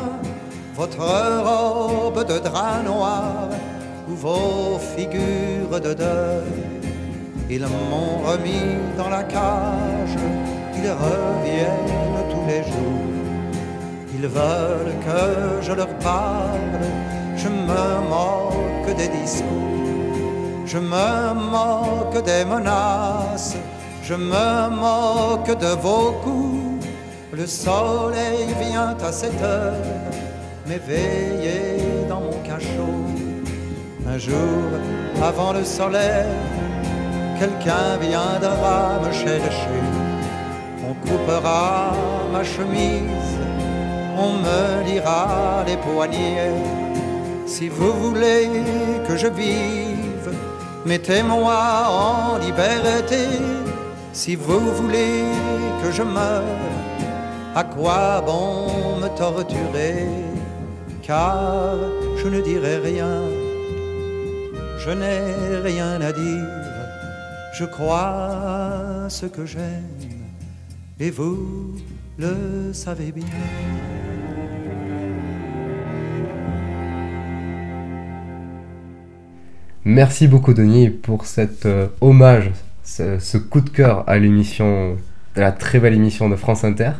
votre 0.75 0.99
robe 1.47 2.23
de 2.27 2.37
drap 2.37 2.83
noir 2.85 3.49
ou 4.07 4.13
vos 4.13 4.77
figures 4.77 5.81
de 5.81 5.93
deuil. 5.95 6.61
Ils 7.49 7.65
m'ont 7.89 8.19
remis 8.29 8.75
dans 8.99 9.09
la 9.09 9.23
cage, 9.23 10.19
ils 10.75 10.91
reviennent 10.91 12.29
tous 12.29 12.45
les 12.47 12.61
jours. 12.71 13.11
Ils 14.13 14.27
veulent 14.27 14.95
que 15.07 15.65
je 15.65 15.73
leur 15.73 15.89
parle, 16.09 16.85
je 17.41 17.47
me 17.47 18.09
moque 18.09 18.95
des 18.95 19.07
discours, 19.07 20.65
je 20.65 20.77
me 20.77 21.33
moque 21.33 22.23
des 22.23 22.45
menaces, 22.45 23.55
je 24.03 24.13
me 24.13 24.69
moque 24.69 25.57
de 25.57 25.73
vos 25.81 26.11
coups. 26.23 26.85
Le 27.33 27.47
soleil 27.47 28.45
vient 28.59 28.95
à 29.03 29.11
cette 29.11 29.41
heure 29.41 29.73
m'éveiller 30.67 32.05
dans 32.07 32.21
mon 32.21 32.39
cachot. 32.43 33.05
Un 34.07 34.17
jour, 34.17 34.63
avant 35.23 35.53
le 35.53 35.63
soleil, 35.63 36.27
quelqu'un 37.39 37.97
viendra 37.99 38.99
me 39.03 39.11
chercher. 39.11 39.81
On 40.87 40.93
coupera 41.07 41.93
ma 42.33 42.43
chemise, 42.43 43.37
on 44.17 44.33
me 44.45 44.83
lira 44.85 45.63
les 45.65 45.77
poignets. 45.77 46.80
Si 47.51 47.67
vous 47.67 47.91
voulez 48.05 48.47
que 49.05 49.17
je 49.17 49.27
vive, 49.27 50.31
mettez-moi 50.85 51.61
en 51.85 52.37
liberté. 52.37 53.23
Si 54.13 54.37
vous 54.37 54.61
voulez 54.79 55.25
que 55.83 55.91
je 55.91 56.01
meure, 56.01 56.63
à 57.53 57.65
quoi 57.65 58.21
bon 58.25 58.99
me 59.01 59.09
torturer? 59.17 60.07
Car 61.03 61.75
je 62.15 62.27
ne 62.29 62.39
dirai 62.39 62.77
rien, 62.77 63.21
je 64.77 64.91
n'ai 64.91 65.59
rien 65.61 65.99
à 65.99 66.13
dire. 66.13 66.47
Je 67.53 67.65
crois 67.65 69.09
ce 69.09 69.25
que 69.25 69.45
j'aime, 69.45 69.99
et 71.01 71.11
vous 71.11 71.75
le 72.17 72.71
savez 72.71 73.11
bien. 73.11 73.25
Merci 79.85 80.27
beaucoup 80.27 80.53
Denis 80.53 80.89
pour 80.89 81.25
cet 81.25 81.65
euh, 81.65 81.87
hommage, 82.01 82.51
ce, 82.83 83.17
ce 83.19 83.37
coup 83.37 83.61
de 83.61 83.69
cœur 83.69 84.03
à 84.07 84.17
l'émission, 84.19 84.95
à 85.35 85.39
la 85.39 85.51
très 85.51 85.79
belle 85.79 85.93
émission 85.95 86.29
de 86.29 86.35
France 86.35 86.63
Inter, 86.63 86.91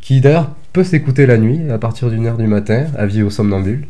qui 0.00 0.20
d'ailleurs 0.20 0.54
peut 0.72 0.84
s'écouter 0.84 1.24
la 1.26 1.38
nuit 1.38 1.70
à 1.70 1.78
partir 1.78 2.10
d'une 2.10 2.26
heure 2.26 2.36
du 2.36 2.46
matin, 2.46 2.86
avis 2.98 3.22
aux 3.22 3.30
somnambules. 3.30 3.86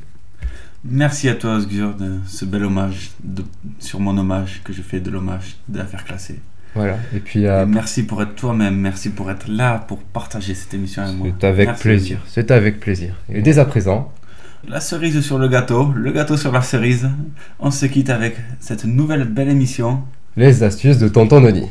Merci 0.85 1.29
à 1.31 1.35
toi, 1.35 1.57
Osgur, 1.57 1.95
de 1.95 2.19
ce 2.27 2.45
bel 2.45 2.63
hommage, 2.65 3.13
de- 3.23 3.45
sur 3.81 4.01
mon 4.01 4.17
hommage 4.19 4.61
que 4.65 4.73
je 4.73 4.83
fais 4.83 5.01
de 5.01 5.11
l'hommage 5.11 5.57
de 5.69 5.79
l'affaire 5.79 6.05
classée. 6.05 6.41
Voilà, 6.77 6.99
et 7.15 7.21
puis 7.21 7.47
euh, 7.47 7.63
Et 7.63 7.67
merci 7.67 8.03
pour 8.03 8.21
être 8.23 8.35
toi-même, 8.35 8.77
merci 8.77 9.09
pour 9.11 9.31
être 9.31 9.47
là, 9.49 9.79
pour 9.89 9.99
partager 10.03 10.55
cette 10.55 10.75
émission 10.75 11.03
avec 11.03 11.17
moi. 11.17 11.29
c'est 11.41 11.47
avec 11.47 11.67
Merci, 11.69 11.83
plaisir, 11.83 12.19
c'est 12.27 12.51
avec 12.51 12.81
plaisir. 12.81 13.15
Et 13.33 13.41
dès 13.43 13.59
à 13.59 13.65
présent, 13.65 14.13
La 14.69 14.81
cerise 14.81 15.21
sur 15.21 15.39
le 15.39 15.49
gâteau, 15.49 15.93
le 15.95 16.11
gâteau 16.11 16.37
sur 16.37 16.51
la 16.51 16.63
cerise. 16.63 17.09
On 17.61 17.71
se 17.71 17.87
quitte 17.87 18.09
avec 18.09 18.37
cette 18.61 18.85
nouvelle 18.85 19.25
belle 19.25 19.51
émission. 19.51 20.03
les 20.37 20.63
astuces 20.63 20.99
de 20.99 21.09
Tonton 21.09 21.41
Denis. 21.43 21.71